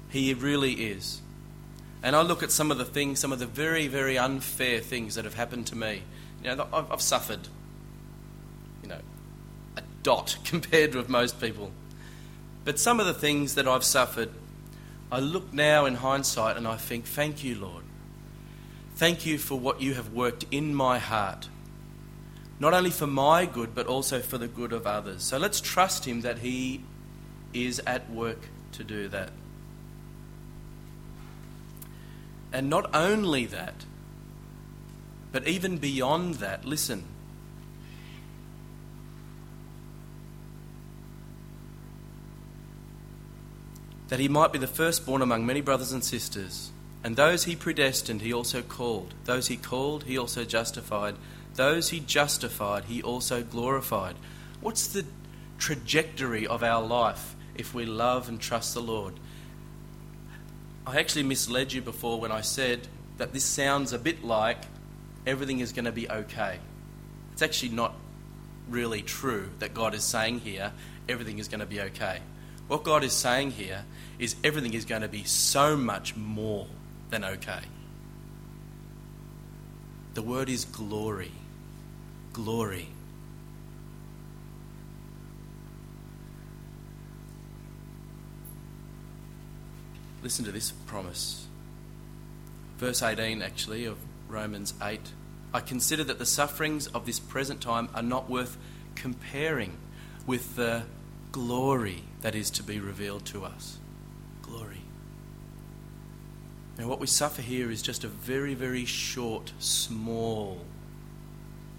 He 0.08 0.32
really 0.32 0.72
is. 0.72 1.20
And 2.02 2.16
I 2.16 2.22
look 2.22 2.42
at 2.42 2.50
some 2.50 2.70
of 2.70 2.78
the 2.78 2.84
things, 2.84 3.18
some 3.18 3.32
of 3.32 3.38
the 3.38 3.46
very, 3.46 3.86
very 3.86 4.16
unfair 4.16 4.80
things 4.80 5.16
that 5.16 5.24
have 5.24 5.34
happened 5.34 5.66
to 5.68 5.76
me. 5.76 6.02
You 6.42 6.54
know, 6.54 6.68
I've, 6.72 6.90
I've 6.90 7.02
suffered 7.02 7.48
you 8.82 8.88
know, 8.88 9.00
a 9.76 9.82
dot 10.02 10.36
compared 10.44 10.94
with 10.94 11.08
most 11.08 11.40
people. 11.40 11.72
But 12.68 12.78
some 12.78 13.00
of 13.00 13.06
the 13.06 13.14
things 13.14 13.54
that 13.54 13.66
I've 13.66 13.82
suffered, 13.82 14.28
I 15.10 15.20
look 15.20 15.54
now 15.54 15.86
in 15.86 15.94
hindsight 15.94 16.58
and 16.58 16.68
I 16.68 16.76
think, 16.76 17.06
thank 17.06 17.42
you, 17.42 17.54
Lord. 17.54 17.82
Thank 18.94 19.24
you 19.24 19.38
for 19.38 19.58
what 19.58 19.80
you 19.80 19.94
have 19.94 20.12
worked 20.12 20.44
in 20.50 20.74
my 20.74 20.98
heart. 20.98 21.48
Not 22.60 22.74
only 22.74 22.90
for 22.90 23.06
my 23.06 23.46
good, 23.46 23.74
but 23.74 23.86
also 23.86 24.20
for 24.20 24.36
the 24.36 24.48
good 24.48 24.74
of 24.74 24.86
others. 24.86 25.22
So 25.22 25.38
let's 25.38 25.62
trust 25.62 26.04
Him 26.04 26.20
that 26.20 26.40
He 26.40 26.84
is 27.54 27.80
at 27.86 28.10
work 28.10 28.50
to 28.72 28.84
do 28.84 29.08
that. 29.08 29.30
And 32.52 32.68
not 32.68 32.94
only 32.94 33.46
that, 33.46 33.86
but 35.32 35.48
even 35.48 35.78
beyond 35.78 36.34
that, 36.34 36.66
listen. 36.66 37.04
That 44.08 44.18
he 44.18 44.28
might 44.28 44.52
be 44.52 44.58
the 44.58 44.66
firstborn 44.66 45.22
among 45.22 45.46
many 45.46 45.60
brothers 45.60 45.92
and 45.92 46.02
sisters. 46.02 46.70
And 47.04 47.16
those 47.16 47.44
he 47.44 47.54
predestined, 47.54 48.22
he 48.22 48.32
also 48.32 48.62
called. 48.62 49.14
Those 49.24 49.48
he 49.48 49.56
called, 49.56 50.04
he 50.04 50.18
also 50.18 50.44
justified. 50.44 51.14
Those 51.54 51.90
he 51.90 52.00
justified, 52.00 52.84
he 52.84 53.02
also 53.02 53.42
glorified. 53.42 54.16
What's 54.60 54.88
the 54.88 55.04
trajectory 55.58 56.46
of 56.46 56.62
our 56.62 56.84
life 56.84 57.36
if 57.54 57.74
we 57.74 57.84
love 57.84 58.28
and 58.28 58.40
trust 58.40 58.74
the 58.74 58.80
Lord? 58.80 59.14
I 60.86 60.98
actually 60.98 61.24
misled 61.24 61.72
you 61.72 61.82
before 61.82 62.20
when 62.20 62.32
I 62.32 62.40
said 62.40 62.88
that 63.18 63.32
this 63.32 63.44
sounds 63.44 63.92
a 63.92 63.98
bit 63.98 64.24
like 64.24 64.58
everything 65.26 65.60
is 65.60 65.72
going 65.72 65.84
to 65.84 65.92
be 65.92 66.08
okay. 66.08 66.58
It's 67.32 67.42
actually 67.42 67.70
not 67.70 67.94
really 68.68 69.02
true 69.02 69.50
that 69.58 69.74
God 69.74 69.94
is 69.94 70.02
saying 70.02 70.40
here 70.40 70.72
everything 71.08 71.38
is 71.38 71.48
going 71.48 71.60
to 71.60 71.66
be 71.66 71.80
okay. 71.80 72.20
What 72.68 72.84
God 72.84 73.02
is 73.02 73.14
saying 73.14 73.52
here 73.52 73.84
is 74.18 74.36
everything 74.44 74.74
is 74.74 74.84
going 74.84 75.02
to 75.02 75.08
be 75.08 75.24
so 75.24 75.76
much 75.76 76.14
more 76.14 76.66
than 77.08 77.24
okay. 77.24 77.60
The 80.12 80.22
word 80.22 80.50
is 80.50 80.66
glory. 80.66 81.32
Glory. 82.34 82.88
Listen 90.22 90.44
to 90.44 90.52
this 90.52 90.70
promise. 90.70 91.46
Verse 92.76 93.02
18, 93.02 93.40
actually, 93.40 93.86
of 93.86 93.96
Romans 94.28 94.74
8. 94.82 95.00
I 95.54 95.60
consider 95.60 96.04
that 96.04 96.18
the 96.18 96.26
sufferings 96.26 96.86
of 96.88 97.06
this 97.06 97.18
present 97.18 97.62
time 97.62 97.88
are 97.94 98.02
not 98.02 98.28
worth 98.28 98.58
comparing 98.94 99.72
with 100.26 100.56
the 100.56 100.82
glory 101.32 102.02
that 102.20 102.34
is 102.34 102.50
to 102.50 102.62
be 102.62 102.80
revealed 102.80 103.24
to 103.26 103.44
us. 103.44 103.78
Glory. 104.42 104.82
Now, 106.78 106.88
what 106.88 107.00
we 107.00 107.06
suffer 107.06 107.42
here 107.42 107.70
is 107.70 107.82
just 107.82 108.04
a 108.04 108.08
very, 108.08 108.54
very 108.54 108.84
short, 108.84 109.52
small 109.58 110.64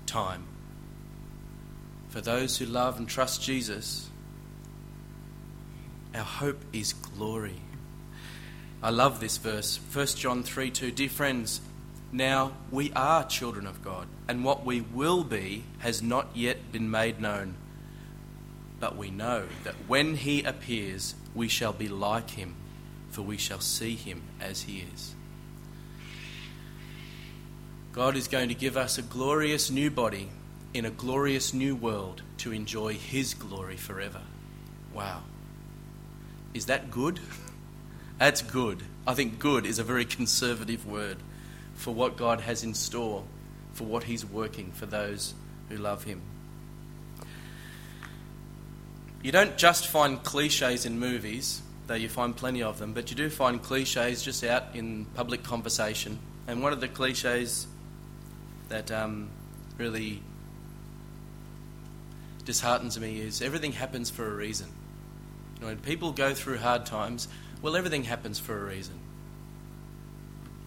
time. 0.06 0.44
For 2.10 2.22
those 2.22 2.58
who 2.58 2.66
love 2.66 2.98
and 2.98 3.08
trust 3.08 3.42
Jesus, 3.42 4.10
our 6.14 6.24
hope 6.24 6.62
is 6.74 6.94
glory. 6.94 7.62
I 8.82 8.90
love 8.90 9.20
this 9.20 9.38
verse. 9.38 9.80
1 9.94 10.06
John 10.08 10.44
3 10.44 10.72
2. 10.72 10.92
Dear 10.92 11.10
friends, 11.10 11.62
now 12.12 12.54
we 12.72 12.92
are 12.94 13.26
children 13.26 13.68
of 13.68 13.84
God, 13.84 14.08
and 14.28 14.44
what 14.44 14.66
we 14.66 14.82
will 14.82 15.24
be 15.24 15.64
has 15.80 16.02
not 16.02 16.36
yet 16.36 16.72
been 16.72 16.90
made 16.90 17.22
known. 17.22 17.56
But 18.80 18.96
we 18.96 19.12
know 19.12 19.46
that 19.64 19.76
when 19.88 20.16
he 20.16 20.44
appears, 20.44 21.16
we 21.36 21.48
shall 21.48 21.74
be 21.74 21.88
like 21.88 22.32
him, 22.32 22.56
for 23.10 23.22
we 23.22 23.38
shall 23.38 23.60
see 23.60 23.96
him 23.96 24.22
as 24.40 24.62
he 24.62 24.86
is. 24.94 25.16
God 27.92 28.16
is 28.16 28.28
going 28.28 28.50
to 28.50 28.56
give 28.56 28.78
us 28.78 28.98
a 28.98 29.02
glorious 29.02 29.70
new 29.70 29.90
body 29.90 30.30
in 30.74 30.86
a 30.86 30.92
glorious 30.92 31.54
new 31.54 31.76
world 31.76 32.22
to 32.38 32.52
enjoy 32.52 32.94
his 32.94 33.34
glory 33.34 33.76
forever. 33.76 34.22
Wow. 34.94 35.24
Is 36.54 36.68
that 36.68 36.92
good? 36.92 37.20
That's 38.18 38.42
good. 38.42 38.84
I 39.08 39.14
think 39.14 39.40
good 39.40 39.66
is 39.66 39.80
a 39.80 39.84
very 39.84 40.06
conservative 40.06 40.86
word 40.86 41.18
for 41.74 41.94
what 41.94 42.18
God 42.18 42.42
has 42.42 42.64
in 42.64 42.74
store, 42.74 43.24
for 43.74 43.86
what 43.86 44.04
he's 44.04 44.26
working 44.26 44.72
for 44.72 44.86
those 44.86 45.34
who 45.70 45.78
love 45.78 46.04
him. 46.04 46.22
You 49.22 49.32
don't 49.34 49.58
just 49.58 49.88
find 49.88 50.24
cliches 50.24 50.86
in 50.86 50.98
movies, 50.98 51.62
though 51.88 51.96
you 51.96 52.08
find 52.08 52.36
plenty 52.36 52.64
of 52.64 52.80
them, 52.80 52.94
but 52.94 53.10
you 53.10 53.18
do 53.18 53.30
find 53.30 53.62
cliches 53.62 54.24
just 54.24 54.44
out 54.44 54.76
in 54.76 55.06
public 55.14 55.44
conversation. 55.44 56.20
And 56.48 56.64
one 56.64 56.72
of 56.72 56.80
the 56.80 56.88
cliches 56.88 57.68
that 58.70 58.92
um, 58.92 59.30
really 59.78 60.24
disheartens 62.46 62.98
me 63.00 63.20
is 63.20 63.42
everything 63.42 63.74
happens 63.74 64.10
for 64.10 64.26
a 64.26 64.34
reason. 64.34 64.68
You 65.56 65.62
know, 65.62 65.68
when 65.68 65.80
people 65.80 66.14
go 66.14 66.34
through 66.34 66.60
hard 66.60 66.86
times, 66.86 67.28
well, 67.62 67.76
everything 67.76 68.06
happens 68.06 68.40
for 68.40 68.58
a 68.58 68.66
reason. 68.66 68.98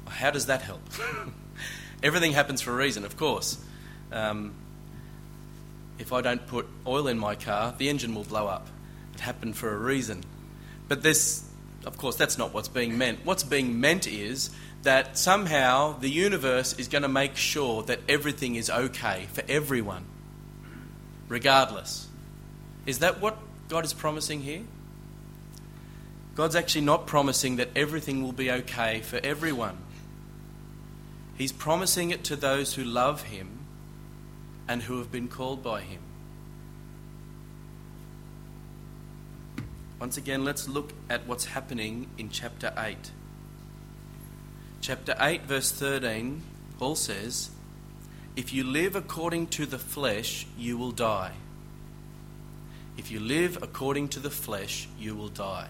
How 0.07 0.31
does 0.31 0.47
that 0.47 0.61
help? 0.61 0.83
everything 2.03 2.33
happens 2.33 2.61
for 2.61 2.73
a 2.73 2.77
reason, 2.77 3.05
of 3.07 3.17
course. 3.17 3.59
Um, 4.13 4.55
if 6.03 6.13
I 6.13 6.21
don't 6.21 6.45
put 6.47 6.67
oil 6.87 7.07
in 7.07 7.19
my 7.19 7.37
car, 7.37 7.75
the 7.79 7.89
engine 7.89 8.15
will 8.15 8.25
blow 8.25 8.49
up. 8.49 8.67
It 9.15 9.21
happened 9.21 9.57
for 9.57 9.73
a 9.73 9.79
reason. 9.79 10.25
But 10.89 11.03
this, 11.03 11.49
of 11.87 11.97
course, 11.97 12.17
that's 12.17 12.37
not 12.37 12.53
what's 12.53 12.69
being 12.69 12.99
meant. 12.99 13.21
What's 13.25 13.45
being 13.45 13.81
meant 13.81 14.09
is 14.09 14.51
that 14.83 15.17
somehow 15.17 15.97
the 15.99 16.11
universe 16.11 16.77
is 16.77 16.89
going 16.89 17.03
to 17.03 17.09
make 17.09 17.37
sure 17.37 17.85
that 17.85 18.01
everything 18.09 18.57
is 18.57 18.69
okay 18.69 19.27
for 19.33 19.45
everyone, 19.49 20.05
regardless. 21.29 22.09
Is 22.85 22.99
that 22.99 23.21
what 23.21 23.39
God 23.69 23.85
is 23.85 23.93
promising 23.93 24.43
here? 24.43 24.63
God's 26.35 26.57
actually 26.57 26.85
not 26.85 27.07
promising 27.07 27.57
that 27.57 27.69
everything 27.77 28.25
will 28.25 28.33
be 28.33 28.51
okay 28.51 29.03
for 29.03 29.21
everyone. 29.23 29.79
He's 31.39 31.53
promising 31.53 32.11
it 32.11 32.25
to 32.25 32.37
those 32.37 32.75
who 32.75 32.83
love 32.83 33.23
Him 33.23 33.62
and 34.69 34.83
who 34.83 34.99
have 34.99 35.11
been 35.11 35.29
called 35.29 35.63
by 35.63 35.81
Him. 35.81 36.01
Once 40.01 40.17
again, 40.17 40.45
let's 40.45 40.69
look 40.69 40.93
at 41.09 41.27
what's 41.27 41.45
happening 41.45 42.09
in 42.19 42.29
chapter 42.29 42.73
8. 42.77 43.13
Chapter 44.81 45.15
8, 45.21 45.43
verse 45.43 45.71
13, 45.71 46.43
Paul 46.79 46.97
says, 46.97 47.51
If 48.35 48.53
you 48.53 48.65
live 48.65 48.97
according 48.97 49.47
to 49.49 49.65
the 49.65 49.79
flesh, 49.79 50.45
you 50.59 50.77
will 50.77 50.91
die. 50.91 51.33
If 52.99 53.13
you 53.13 53.21
live 53.21 53.59
according 53.63 54.09
to 54.09 54.21
the 54.21 54.31
flesh, 54.31 54.89
you 54.99 55.15
will 55.15 55.29
die. 55.29 55.69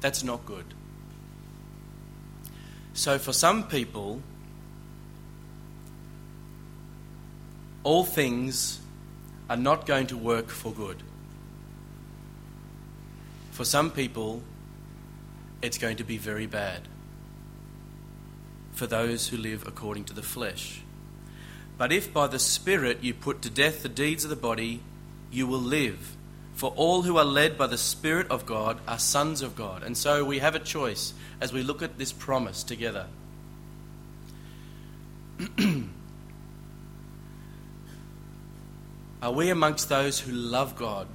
That's 0.00 0.24
not 0.24 0.46
good. 0.46 0.66
So, 2.94 3.18
for 3.18 3.32
some 3.32 3.64
people, 3.64 4.22
all 7.84 8.04
things 8.04 8.80
are 9.48 9.56
not 9.56 9.86
going 9.86 10.06
to 10.08 10.16
work 10.16 10.48
for 10.48 10.72
good. 10.72 11.02
For 13.52 13.64
some 13.64 13.90
people, 13.90 14.42
it's 15.62 15.78
going 15.78 15.98
to 15.98 16.04
be 16.04 16.16
very 16.16 16.46
bad. 16.46 16.88
For 18.72 18.86
those 18.86 19.28
who 19.28 19.36
live 19.36 19.66
according 19.68 20.04
to 20.04 20.14
the 20.14 20.22
flesh. 20.22 20.80
But 21.76 21.92
if 21.92 22.12
by 22.12 22.26
the 22.26 22.38
Spirit 22.38 23.02
you 23.02 23.14
put 23.14 23.42
to 23.42 23.50
death 23.50 23.82
the 23.82 23.88
deeds 23.88 24.24
of 24.24 24.30
the 24.30 24.36
body, 24.36 24.80
you 25.30 25.46
will 25.46 25.60
live. 25.60 26.16
For 26.54 26.72
all 26.76 27.02
who 27.02 27.18
are 27.18 27.24
led 27.24 27.58
by 27.58 27.66
the 27.66 27.78
Spirit 27.78 28.30
of 28.30 28.46
God 28.46 28.80
are 28.88 28.98
sons 28.98 29.42
of 29.42 29.56
God. 29.56 29.82
And 29.82 29.96
so 29.96 30.24
we 30.24 30.38
have 30.38 30.54
a 30.54 30.60
choice 30.60 31.12
as 31.40 31.52
we 31.52 31.62
look 31.62 31.82
at 31.82 31.98
this 31.98 32.12
promise 32.12 32.62
together. 32.62 33.06
are 39.24 39.32
we 39.32 39.48
amongst 39.48 39.88
those 39.88 40.20
who 40.20 40.32
love 40.32 40.76
God 40.76 41.08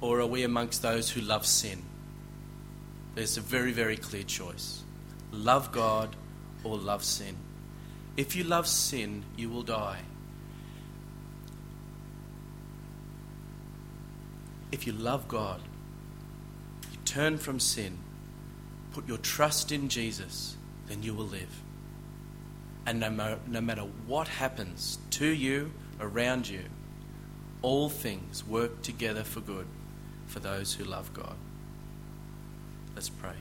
or 0.00 0.20
are 0.20 0.26
we 0.26 0.44
amongst 0.44 0.80
those 0.80 1.10
who 1.10 1.20
love 1.20 1.44
sin? 1.44 1.82
There's 3.16 3.36
a 3.36 3.40
very, 3.40 3.72
very 3.72 3.96
clear 3.96 4.22
choice 4.22 4.84
love 5.32 5.72
God 5.72 6.14
or 6.62 6.76
love 6.76 7.02
sin. 7.02 7.36
If 8.16 8.36
you 8.36 8.44
love 8.44 8.68
sin, 8.68 9.24
you 9.36 9.50
will 9.50 9.64
die. 9.64 9.98
If 14.70 14.86
you 14.86 14.92
love 14.92 15.26
God, 15.26 15.60
you 16.92 16.98
turn 17.04 17.38
from 17.38 17.58
sin, 17.58 17.98
put 18.92 19.08
your 19.08 19.18
trust 19.18 19.72
in 19.72 19.88
Jesus, 19.88 20.56
then 20.86 21.02
you 21.02 21.12
will 21.12 21.26
live. 21.26 21.60
And 22.86 23.00
no, 23.00 23.38
no 23.48 23.60
matter 23.60 23.82
what 24.06 24.28
happens 24.28 24.98
to 25.10 25.26
you, 25.26 25.72
around 26.00 26.48
you, 26.48 26.64
all 27.62 27.88
things 27.88 28.44
work 28.44 28.82
together 28.82 29.22
for 29.22 29.40
good 29.40 29.66
for 30.26 30.40
those 30.40 30.72
who 30.72 30.84
love 30.84 31.12
God. 31.12 31.36
Let's 32.94 33.08
pray. 33.08 33.34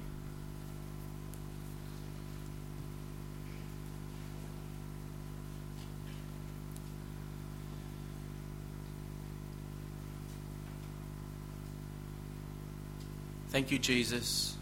Thank 13.50 13.72
you, 13.72 13.80
Jesus, 13.80 14.56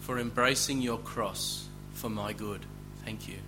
for 0.00 0.18
embracing 0.18 0.82
your 0.82 0.98
cross 0.98 1.66
for 1.94 2.10
my 2.10 2.34
good. 2.34 2.64
Thank 3.04 3.26
you. 3.26 3.38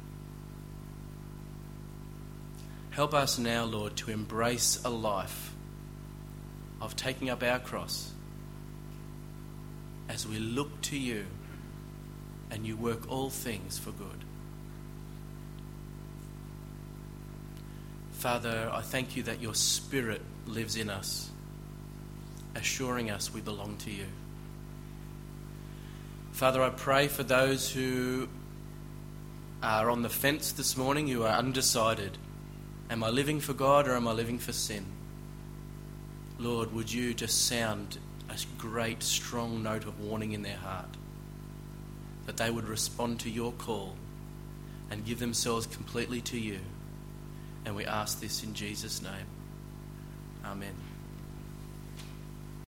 Help 2.90 3.14
us 3.14 3.38
now, 3.38 3.64
Lord, 3.64 3.96
to 3.98 4.10
embrace 4.10 4.80
a 4.84 4.90
life 4.90 5.54
of 6.80 6.96
taking 6.96 7.30
up 7.30 7.42
our 7.42 7.58
cross 7.58 8.12
as 10.08 10.26
we 10.26 10.38
look 10.38 10.80
to 10.82 10.98
you 10.98 11.26
and 12.50 12.66
you 12.66 12.76
work 12.76 13.10
all 13.10 13.30
things 13.30 13.78
for 13.78 13.90
good. 13.90 14.24
Father, 18.12 18.70
I 18.72 18.80
thank 18.80 19.16
you 19.16 19.22
that 19.24 19.40
your 19.40 19.54
Spirit 19.54 20.22
lives 20.46 20.76
in 20.76 20.90
us, 20.90 21.30
assuring 22.56 23.10
us 23.10 23.32
we 23.32 23.40
belong 23.40 23.76
to 23.78 23.90
you. 23.92 24.06
Father, 26.32 26.62
I 26.62 26.70
pray 26.70 27.06
for 27.06 27.22
those 27.22 27.70
who 27.70 28.28
are 29.62 29.90
on 29.90 30.02
the 30.02 30.08
fence 30.08 30.52
this 30.52 30.76
morning, 30.76 31.06
who 31.06 31.22
are 31.22 31.36
undecided. 31.36 32.16
Am 32.90 33.04
I 33.04 33.10
living 33.10 33.40
for 33.40 33.52
God 33.52 33.86
or 33.86 33.96
am 33.96 34.08
I 34.08 34.12
living 34.12 34.38
for 34.38 34.52
sin? 34.52 34.84
Lord, 36.38 36.72
would 36.72 36.92
you 36.92 37.14
just 37.14 37.46
sound 37.46 37.98
a 38.30 38.36
great, 38.56 39.02
strong 39.02 39.62
note 39.62 39.84
of 39.84 40.00
warning 40.00 40.32
in 40.32 40.42
their 40.42 40.56
heart 40.56 40.96
that 42.26 42.36
they 42.36 42.50
would 42.50 42.68
respond 42.68 43.20
to 43.20 43.30
your 43.30 43.52
call 43.52 43.96
and 44.90 45.04
give 45.04 45.18
themselves 45.18 45.66
completely 45.66 46.20
to 46.22 46.38
you. 46.38 46.58
And 47.64 47.74
we 47.74 47.84
ask 47.84 48.20
this 48.20 48.42
in 48.42 48.54
Jesus' 48.54 49.02
name. 49.02 49.26
Amen. 50.44 50.74